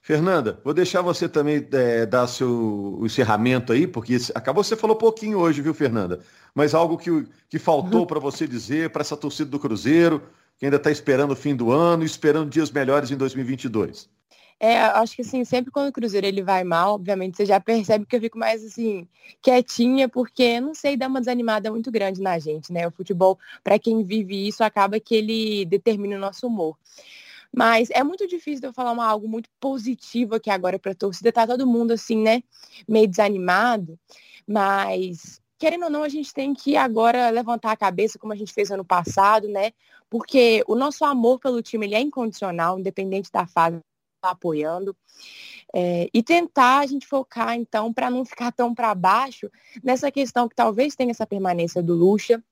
Fernanda, 0.00 0.58
vou 0.64 0.72
deixar 0.72 1.02
você 1.02 1.28
também 1.28 1.68
é, 1.70 2.06
dar 2.06 2.26
seu 2.26 2.96
o 2.98 3.04
encerramento 3.04 3.74
aí, 3.74 3.86
porque 3.86 4.16
acabou 4.34 4.64
você 4.64 4.74
falou 4.74 4.96
pouquinho 4.96 5.38
hoje, 5.38 5.60
viu, 5.60 5.74
Fernanda? 5.74 6.20
Mas 6.54 6.74
algo 6.74 6.96
que, 6.96 7.10
que 7.50 7.58
faltou 7.58 8.06
para 8.06 8.18
você 8.18 8.48
dizer 8.48 8.88
para 8.88 9.02
essa 9.02 9.18
torcida 9.18 9.50
do 9.50 9.58
Cruzeiro, 9.58 10.22
que 10.56 10.64
ainda 10.64 10.78
está 10.78 10.90
esperando 10.90 11.32
o 11.32 11.36
fim 11.36 11.54
do 11.54 11.70
ano 11.70 12.04
e 12.04 12.06
esperando 12.06 12.48
dias 12.48 12.70
melhores 12.70 13.10
em 13.10 13.18
2022. 13.18 14.08
É, 14.60 14.76
acho 14.76 15.14
que 15.14 15.22
assim, 15.22 15.44
sempre 15.44 15.70
quando 15.70 15.88
o 15.88 15.92
Cruzeiro 15.92 16.26
ele 16.26 16.42
vai 16.42 16.64
mal, 16.64 16.94
obviamente 16.94 17.36
você 17.36 17.46
já 17.46 17.60
percebe 17.60 18.04
que 18.04 18.16
eu 18.16 18.20
fico 18.20 18.36
mais 18.36 18.64
assim, 18.64 19.06
quietinha, 19.40 20.08
porque, 20.08 20.60
não 20.60 20.74
sei, 20.74 20.96
dá 20.96 21.06
uma 21.06 21.20
desanimada 21.20 21.70
muito 21.70 21.92
grande 21.92 22.20
na 22.20 22.38
gente, 22.40 22.72
né? 22.72 22.86
O 22.86 22.90
futebol, 22.90 23.38
para 23.62 23.78
quem 23.78 24.02
vive 24.02 24.48
isso, 24.48 24.64
acaba 24.64 24.98
que 24.98 25.14
ele 25.14 25.64
determina 25.64 26.16
o 26.16 26.18
nosso 26.18 26.46
humor. 26.48 26.76
Mas 27.54 27.88
é 27.90 28.02
muito 28.02 28.26
difícil 28.26 28.68
eu 28.68 28.72
falar 28.72 28.92
uma, 28.92 29.06
algo 29.06 29.28
muito 29.28 29.48
positivo 29.60 30.34
aqui 30.34 30.50
agora 30.50 30.78
para 30.78 30.92
a 30.92 30.94
torcida. 30.94 31.32
Tá 31.32 31.46
todo 31.46 31.66
mundo 31.66 31.92
assim, 31.92 32.16
né? 32.20 32.42
Meio 32.86 33.08
desanimado. 33.08 33.98
Mas, 34.46 35.40
querendo 35.58 35.84
ou 35.84 35.90
não, 35.90 36.02
a 36.02 36.08
gente 36.08 36.32
tem 36.34 36.52
que 36.52 36.76
agora 36.76 37.30
levantar 37.30 37.72
a 37.72 37.76
cabeça, 37.76 38.18
como 38.18 38.32
a 38.32 38.36
gente 38.36 38.52
fez 38.52 38.70
ano 38.70 38.84
passado, 38.84 39.48
né? 39.48 39.72
Porque 40.10 40.62
o 40.66 40.74
nosso 40.74 41.04
amor 41.04 41.38
pelo 41.38 41.62
time 41.62 41.86
ele 41.86 41.94
é 41.94 42.00
incondicional, 42.00 42.78
independente 42.78 43.30
da 43.32 43.46
fase 43.46 43.78
apoiando. 44.22 44.96
É, 45.74 46.08
e 46.12 46.22
tentar 46.22 46.78
a 46.78 46.86
gente 46.86 47.06
focar, 47.06 47.54
então, 47.54 47.92
para 47.92 48.10
não 48.10 48.24
ficar 48.24 48.52
tão 48.52 48.74
para 48.74 48.94
baixo 48.94 49.50
nessa 49.82 50.10
questão 50.10 50.48
que 50.48 50.54
talvez 50.54 50.94
tenha 50.94 51.10
essa 51.10 51.26
permanência 51.26 51.82
do 51.82 51.94
Lucha, 51.94 52.42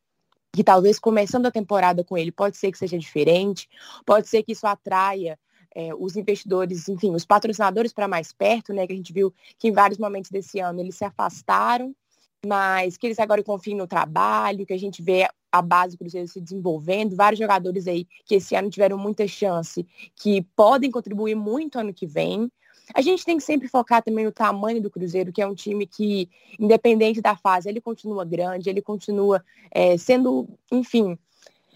que 0.52 0.62
talvez 0.62 0.98
começando 0.98 1.46
a 1.46 1.50
temporada 1.50 2.04
com 2.04 2.16
ele 2.16 2.32
pode 2.32 2.56
ser 2.56 2.70
que 2.72 2.78
seja 2.78 2.98
diferente, 2.98 3.68
pode 4.04 4.28
ser 4.28 4.42
que 4.42 4.52
isso 4.52 4.66
atraia 4.66 5.38
é, 5.74 5.94
os 5.94 6.16
investidores, 6.16 6.88
enfim, 6.88 7.14
os 7.14 7.24
patrocinadores 7.24 7.92
para 7.92 8.08
mais 8.08 8.32
perto, 8.32 8.72
né? 8.72 8.86
Que 8.86 8.92
a 8.92 8.96
gente 8.96 9.12
viu 9.12 9.34
que 9.58 9.68
em 9.68 9.72
vários 9.72 9.98
momentos 9.98 10.30
desse 10.30 10.58
ano 10.58 10.80
eles 10.80 10.96
se 10.96 11.04
afastaram 11.04 11.94
mas 12.46 12.96
que 12.96 13.06
eles 13.06 13.18
agora 13.18 13.42
confiem 13.42 13.76
no 13.76 13.86
trabalho, 13.86 14.64
que 14.64 14.72
a 14.72 14.78
gente 14.78 15.02
vê 15.02 15.28
a 15.58 15.62
base 15.62 15.96
do 15.96 15.98
Cruzeiro 15.98 16.28
se 16.28 16.40
desenvolvendo, 16.40 17.16
vários 17.16 17.38
jogadores 17.38 17.86
aí 17.86 18.06
que 18.24 18.36
esse 18.36 18.54
ano 18.54 18.70
tiveram 18.70 18.98
muita 18.98 19.26
chance, 19.26 19.86
que 20.14 20.42
podem 20.54 20.90
contribuir 20.90 21.34
muito 21.34 21.78
ano 21.78 21.92
que 21.92 22.06
vem. 22.06 22.50
A 22.94 23.00
gente 23.00 23.24
tem 23.24 23.36
que 23.36 23.42
sempre 23.42 23.68
focar 23.68 24.02
também 24.02 24.24
no 24.24 24.32
tamanho 24.32 24.80
do 24.80 24.90
Cruzeiro, 24.90 25.32
que 25.32 25.42
é 25.42 25.46
um 25.46 25.54
time 25.54 25.86
que, 25.86 26.30
independente 26.58 27.20
da 27.20 27.36
fase, 27.36 27.68
ele 27.68 27.80
continua 27.80 28.24
grande, 28.24 28.70
ele 28.70 28.80
continua 28.80 29.44
é, 29.72 29.96
sendo, 29.96 30.48
enfim, 30.70 31.18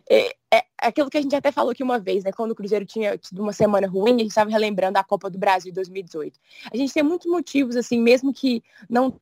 é, 0.09 0.35
é, 0.53 0.65
aquilo 0.79 1.09
que 1.09 1.19
a 1.19 1.23
gente 1.23 1.37
até 1.37 1.53
falou 1.53 1.71
aqui 1.71 1.83
uma 1.83 1.99
vez, 1.99 2.25
né? 2.25 2.33
Quando 2.33 2.51
o 2.51 2.55
Cruzeiro 2.55 2.85
tinha 2.85 3.17
tido 3.17 3.41
uma 3.41 3.53
semana 3.53 3.87
ruim, 3.87 4.17
a 4.17 4.19
gente 4.19 4.29
estava 4.29 4.51
relembrando 4.51 4.99
a 4.99 5.05
Copa 5.05 5.31
do 5.31 5.39
Brasil 5.39 5.71
de 5.71 5.77
2018. 5.77 6.39
A 6.73 6.77
gente 6.77 6.93
tem 6.93 7.03
muitos 7.03 7.31
motivos, 7.31 7.77
assim, 7.77 8.01
mesmo 8.01 8.33
que 8.33 8.63
não 8.89 9.21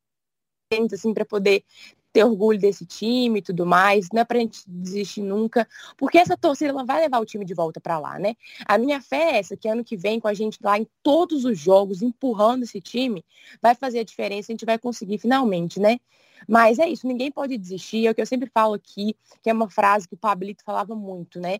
assim, 0.92 1.14
para 1.14 1.24
poder 1.24 1.64
ter 2.12 2.24
orgulho 2.24 2.58
desse 2.58 2.86
time 2.86 3.38
e 3.38 3.42
tudo 3.42 3.66
mais, 3.66 4.08
não 4.12 4.22
é 4.22 4.24
pra 4.24 4.38
gente 4.38 4.62
desistir 4.66 5.22
nunca, 5.22 5.68
porque 5.96 6.18
essa 6.18 6.36
torcida 6.36 6.70
ela 6.70 6.84
vai 6.84 7.00
levar 7.00 7.18
o 7.18 7.26
time 7.26 7.44
de 7.44 7.54
volta 7.54 7.80
para 7.80 7.98
lá, 7.98 8.18
né? 8.18 8.34
A 8.66 8.78
minha 8.78 9.00
fé 9.00 9.34
é 9.34 9.38
essa, 9.38 9.56
que 9.56 9.68
ano 9.68 9.84
que 9.84 9.96
vem 9.96 10.18
com 10.18 10.28
a 10.28 10.34
gente 10.34 10.58
lá 10.62 10.78
em 10.78 10.86
todos 11.02 11.44
os 11.44 11.58
jogos, 11.58 12.02
empurrando 12.02 12.62
esse 12.62 12.80
time, 12.80 13.24
vai 13.60 13.74
fazer 13.74 14.00
a 14.00 14.04
diferença, 14.04 14.50
a 14.50 14.54
gente 14.54 14.64
vai 14.64 14.78
conseguir 14.78 15.18
finalmente, 15.18 15.78
né? 15.78 15.98
Mas 16.46 16.78
é 16.78 16.88
isso, 16.88 17.06
ninguém 17.06 17.30
pode 17.30 17.58
desistir, 17.58 18.06
é 18.06 18.10
o 18.10 18.14
que 18.14 18.20
eu 18.20 18.26
sempre 18.26 18.48
falo 18.48 18.74
aqui, 18.74 19.16
que 19.42 19.50
é 19.50 19.52
uma 19.52 19.68
frase 19.68 20.08
que 20.08 20.14
o 20.14 20.18
Pablito 20.18 20.64
falava 20.64 20.94
muito, 20.94 21.40
né? 21.40 21.58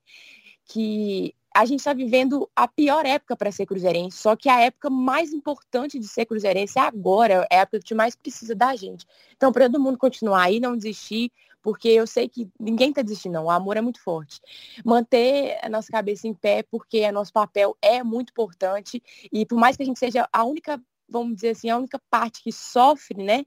Que 0.65 1.35
a 1.59 1.65
gente 1.65 1.81
está 1.81 1.93
vivendo 1.93 2.49
a 2.55 2.69
pior 2.69 3.05
época 3.05 3.37
para 3.37 3.51
ser 3.51 3.67
cruzeirense, 3.67 4.17
só 4.17 4.37
que 4.37 4.49
a 4.49 4.61
época 4.61 4.89
mais 4.89 5.33
importante 5.33 5.99
de 5.99 6.07
ser 6.07 6.25
cruzeirense 6.25 6.79
é 6.79 6.83
agora, 6.83 7.45
é 7.51 7.57
a 7.57 7.61
época 7.63 7.81
que 7.81 7.97
mais 7.97 8.15
precisa 8.15 8.55
da 8.55 8.77
gente. 8.77 9.05
Então, 9.37 9.51
para 9.51 9.69
todo 9.69 9.83
mundo 9.83 9.99
continuar 9.99 10.45
aí, 10.45 10.61
não 10.61 10.77
desistir, 10.77 11.33
porque 11.61 11.89
eu 11.89 12.07
sei 12.07 12.29
que 12.29 12.49
ninguém 12.61 12.91
está 12.91 13.03
desistindo, 13.03 13.33
não. 13.33 13.47
O 13.47 13.51
amor 13.51 13.77
é 13.77 13.81
muito 13.81 14.01
forte. 14.01 14.41
Manter 14.85 15.59
a 15.61 15.69
nossa 15.69 15.91
cabeça 15.91 16.29
em 16.29 16.33
pé, 16.33 16.63
porque 16.63 17.05
o 17.05 17.13
nosso 17.13 17.33
papel 17.33 17.77
é 17.83 18.05
muito 18.05 18.31
importante, 18.31 19.03
e 19.33 19.45
por 19.45 19.59
mais 19.59 19.77
que 19.77 19.83
a 19.83 19.87
gente 19.87 19.99
seja 19.99 20.29
a 20.33 20.45
única, 20.45 20.81
vamos 21.09 21.35
dizer 21.35 21.51
assim, 21.51 21.71
a 21.71 21.77
única 21.77 22.01
parte 22.09 22.41
que 22.41 22.53
sofre, 22.53 23.21
né? 23.21 23.45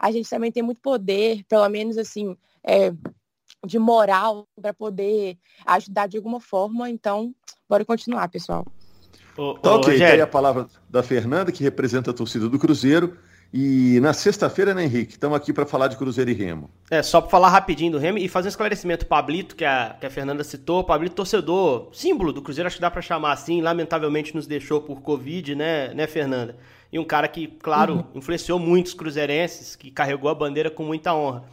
A 0.00 0.10
gente 0.10 0.28
também 0.28 0.50
tem 0.50 0.64
muito 0.64 0.80
poder, 0.80 1.44
pelo 1.44 1.68
menos 1.68 1.96
assim, 1.96 2.36
é, 2.64 2.92
de 3.66 3.78
moral 3.78 4.46
para 4.60 4.74
poder 4.74 5.38
ajudar 5.66 6.06
de 6.06 6.16
alguma 6.16 6.40
forma. 6.40 6.90
Então, 6.90 7.34
bora 7.68 7.84
continuar, 7.84 8.28
pessoal. 8.28 8.66
Ô, 9.36 9.54
tá 9.54 9.76
ok, 9.76 9.98
tem 9.98 10.20
a 10.20 10.26
palavra 10.26 10.66
da 10.88 11.02
Fernanda, 11.02 11.50
que 11.50 11.62
representa 11.62 12.10
a 12.10 12.14
torcida 12.14 12.48
do 12.48 12.58
Cruzeiro. 12.58 13.16
E 13.54 14.00
na 14.00 14.14
sexta-feira, 14.14 14.72
né, 14.72 14.84
Henrique? 14.84 15.12
Estamos 15.12 15.36
aqui 15.36 15.52
para 15.52 15.66
falar 15.66 15.88
de 15.88 15.96
Cruzeiro 15.98 16.30
e 16.30 16.32
Remo. 16.32 16.70
É, 16.90 17.02
só 17.02 17.20
para 17.20 17.30
falar 17.30 17.50
rapidinho 17.50 17.92
do 17.92 17.98
Remo 17.98 18.16
e 18.16 18.26
fazer 18.26 18.48
um 18.48 18.50
esclarecimento. 18.50 19.04
O 19.04 19.08
Pablito, 19.08 19.54
que 19.54 19.64
a, 19.64 19.94
que 20.00 20.06
a 20.06 20.10
Fernanda 20.10 20.42
citou, 20.42 20.82
Pablito 20.82 21.16
torcedor, 21.16 21.90
símbolo 21.92 22.32
do 22.32 22.40
Cruzeiro, 22.40 22.66
acho 22.66 22.76
que 22.76 22.80
dá 22.80 22.90
para 22.90 23.02
chamar 23.02 23.32
assim, 23.32 23.60
lamentavelmente 23.60 24.34
nos 24.34 24.46
deixou 24.46 24.80
por 24.80 25.02
Covid, 25.02 25.54
né, 25.54 25.92
né 25.92 26.06
Fernanda? 26.06 26.56
E 26.90 26.98
um 26.98 27.04
cara 27.04 27.28
que, 27.28 27.46
claro, 27.46 27.96
uhum. 27.96 28.04
influenciou 28.14 28.58
muitos 28.58 28.94
cruzeirenses, 28.94 29.76
que 29.76 29.90
carregou 29.90 30.30
a 30.30 30.34
bandeira 30.34 30.70
com 30.70 30.82
muita 30.82 31.14
honra. 31.14 31.44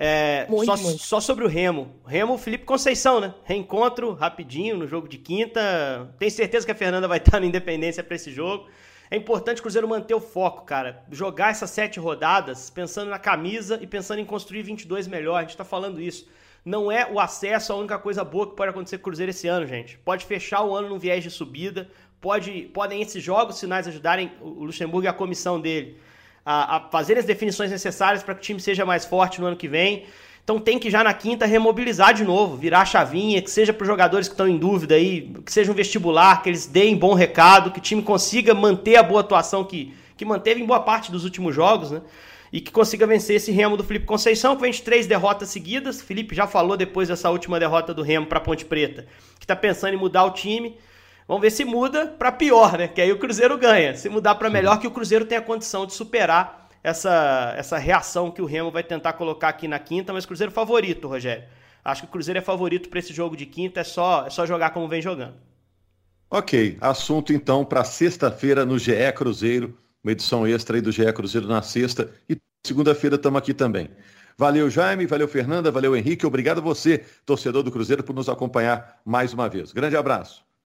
É, 0.00 0.46
muito, 0.48 0.64
só, 0.64 0.76
muito. 0.76 1.02
só, 1.02 1.20
sobre 1.20 1.44
o 1.44 1.48
Remo. 1.48 1.92
Remo, 2.06 2.38
Felipe 2.38 2.64
Conceição, 2.64 3.18
né? 3.18 3.34
Reencontro 3.42 4.12
rapidinho 4.12 4.76
no 4.76 4.86
jogo 4.86 5.08
de 5.08 5.18
quinta. 5.18 6.14
Tenho 6.20 6.30
certeza 6.30 6.64
que 6.64 6.70
a 6.70 6.74
Fernanda 6.76 7.08
vai 7.08 7.18
estar 7.18 7.40
na 7.40 7.46
Independência 7.46 8.04
para 8.04 8.14
esse 8.14 8.30
jogo. 8.30 8.68
É 9.10 9.16
importante 9.16 9.58
o 9.58 9.62
Cruzeiro 9.62 9.88
manter 9.88 10.14
o 10.14 10.20
foco, 10.20 10.64
cara. 10.64 11.02
Jogar 11.10 11.50
essas 11.50 11.70
sete 11.70 11.98
rodadas 11.98 12.70
pensando 12.70 13.10
na 13.10 13.18
camisa 13.18 13.76
e 13.82 13.88
pensando 13.88 14.20
em 14.20 14.24
construir 14.24 14.62
22 14.62 15.08
melhor. 15.08 15.38
A 15.38 15.40
gente 15.40 15.56
tá 15.56 15.64
falando 15.64 16.00
isso. 16.00 16.28
Não 16.64 16.92
é 16.92 17.10
o 17.10 17.18
acesso 17.18 17.72
a 17.72 17.76
única 17.76 17.98
coisa 17.98 18.22
boa 18.22 18.48
que 18.48 18.54
pode 18.54 18.70
acontecer 18.70 18.98
com 18.98 19.02
o 19.02 19.04
Cruzeiro 19.04 19.30
esse 19.30 19.48
ano, 19.48 19.66
gente. 19.66 19.98
Pode 19.98 20.24
fechar 20.26 20.62
o 20.62 20.76
ano 20.76 20.90
num 20.90 20.98
viés 20.98 21.24
de 21.24 21.30
subida. 21.30 21.90
Pode, 22.20 22.70
podem 22.72 23.02
esses 23.02 23.22
jogos 23.22 23.58
sinais 23.58 23.88
ajudarem 23.88 24.30
o 24.40 24.64
Luxemburgo 24.64 25.06
e 25.06 25.08
a 25.08 25.12
comissão 25.12 25.60
dele 25.60 25.98
a, 26.50 26.76
a 26.76 26.80
fazer 26.80 27.18
as 27.18 27.26
definições 27.26 27.70
necessárias 27.70 28.22
para 28.22 28.34
que 28.34 28.40
o 28.40 28.42
time 28.42 28.58
seja 28.58 28.86
mais 28.86 29.04
forte 29.04 29.38
no 29.38 29.46
ano 29.46 29.56
que 29.56 29.68
vem. 29.68 30.06
Então 30.42 30.58
tem 30.58 30.78
que 30.78 30.88
já 30.88 31.04
na 31.04 31.12
quinta 31.12 31.44
remobilizar 31.44 32.14
de 32.14 32.24
novo, 32.24 32.56
virar 32.56 32.80
a 32.80 32.84
chavinha, 32.86 33.42
que 33.42 33.50
seja 33.50 33.70
para 33.70 33.82
os 33.82 33.86
jogadores 33.86 34.28
que 34.28 34.32
estão 34.32 34.48
em 34.48 34.56
dúvida 34.56 34.94
aí, 34.94 35.30
que 35.44 35.52
seja 35.52 35.70
um 35.70 35.74
vestibular, 35.74 36.42
que 36.42 36.48
eles 36.48 36.64
deem 36.64 36.96
bom 36.96 37.12
recado, 37.12 37.70
que 37.70 37.78
o 37.78 37.82
time 37.82 38.00
consiga 38.00 38.54
manter 38.54 38.96
a 38.96 39.02
boa 39.02 39.20
atuação 39.20 39.62
que, 39.62 39.92
que 40.16 40.24
manteve 40.24 40.62
em 40.62 40.64
boa 40.64 40.80
parte 40.80 41.12
dos 41.12 41.22
últimos 41.22 41.54
jogos, 41.54 41.90
né? 41.90 42.00
E 42.50 42.62
que 42.62 42.72
consiga 42.72 43.06
vencer 43.06 43.36
esse 43.36 43.52
Remo 43.52 43.76
do 43.76 43.84
Felipe 43.84 44.06
Conceição, 44.06 44.56
que 44.56 44.62
vem 44.62 44.70
de 44.70 44.80
três 44.80 45.06
derrotas 45.06 45.50
seguidas. 45.50 46.00
O 46.00 46.04
Felipe 46.04 46.34
já 46.34 46.46
falou 46.46 46.78
depois 46.78 47.08
dessa 47.08 47.28
última 47.28 47.60
derrota 47.60 47.92
do 47.92 48.00
Remo 48.00 48.24
para 48.24 48.40
Ponte 48.40 48.64
Preta, 48.64 49.06
que 49.38 49.44
está 49.44 49.54
pensando 49.54 49.92
em 49.92 49.98
mudar 49.98 50.24
o 50.24 50.30
time. 50.30 50.78
Vamos 51.28 51.42
ver 51.42 51.50
se 51.50 51.62
muda 51.62 52.06
para 52.06 52.32
pior, 52.32 52.78
né? 52.78 52.88
Que 52.88 53.02
aí 53.02 53.12
o 53.12 53.18
Cruzeiro 53.18 53.58
ganha. 53.58 53.94
Se 53.94 54.08
mudar 54.08 54.36
para 54.36 54.48
melhor, 54.48 54.80
que 54.80 54.86
o 54.86 54.90
Cruzeiro 54.90 55.26
tenha 55.26 55.42
condição 55.42 55.84
de 55.84 55.92
superar 55.92 56.70
essa, 56.82 57.52
essa 57.54 57.76
reação 57.76 58.30
que 58.30 58.40
o 58.40 58.46
Remo 58.46 58.70
vai 58.70 58.82
tentar 58.82 59.12
colocar 59.12 59.50
aqui 59.50 59.68
na 59.68 59.78
quinta. 59.78 60.10
Mas 60.10 60.24
Cruzeiro 60.24 60.50
favorito, 60.50 61.06
Rogério. 61.06 61.44
Acho 61.84 62.02
que 62.02 62.08
o 62.08 62.10
Cruzeiro 62.10 62.38
é 62.38 62.42
favorito 62.42 62.88
para 62.88 62.98
esse 62.98 63.12
jogo 63.12 63.36
de 63.36 63.44
quinta. 63.44 63.80
É 63.80 63.84
só, 63.84 64.26
é 64.26 64.30
só 64.30 64.46
jogar 64.46 64.70
como 64.70 64.88
vem 64.88 65.02
jogando. 65.02 65.34
Ok. 66.30 66.78
Assunto 66.80 67.30
então 67.30 67.62
para 67.62 67.84
sexta-feira 67.84 68.64
no 68.64 68.78
GE 68.78 69.12
Cruzeiro. 69.14 69.76
Uma 70.02 70.12
edição 70.12 70.46
extra 70.46 70.78
aí 70.78 70.80
do 70.80 70.90
GE 70.90 71.12
Cruzeiro 71.12 71.46
na 71.46 71.60
sexta. 71.60 72.10
E 72.26 72.38
segunda-feira 72.66 73.16
estamos 73.16 73.38
aqui 73.38 73.52
também. 73.52 73.90
Valeu, 74.38 74.70
Jaime, 74.70 75.04
valeu, 75.04 75.28
Fernanda, 75.28 75.70
valeu, 75.70 75.94
Henrique. 75.94 76.24
Obrigado 76.24 76.58
a 76.58 76.62
você, 76.62 77.04
torcedor 77.26 77.62
do 77.62 77.70
Cruzeiro, 77.70 78.02
por 78.02 78.14
nos 78.14 78.30
acompanhar 78.30 79.00
mais 79.04 79.34
uma 79.34 79.46
vez. 79.46 79.72
Grande 79.72 79.96
abraço. 79.96 80.47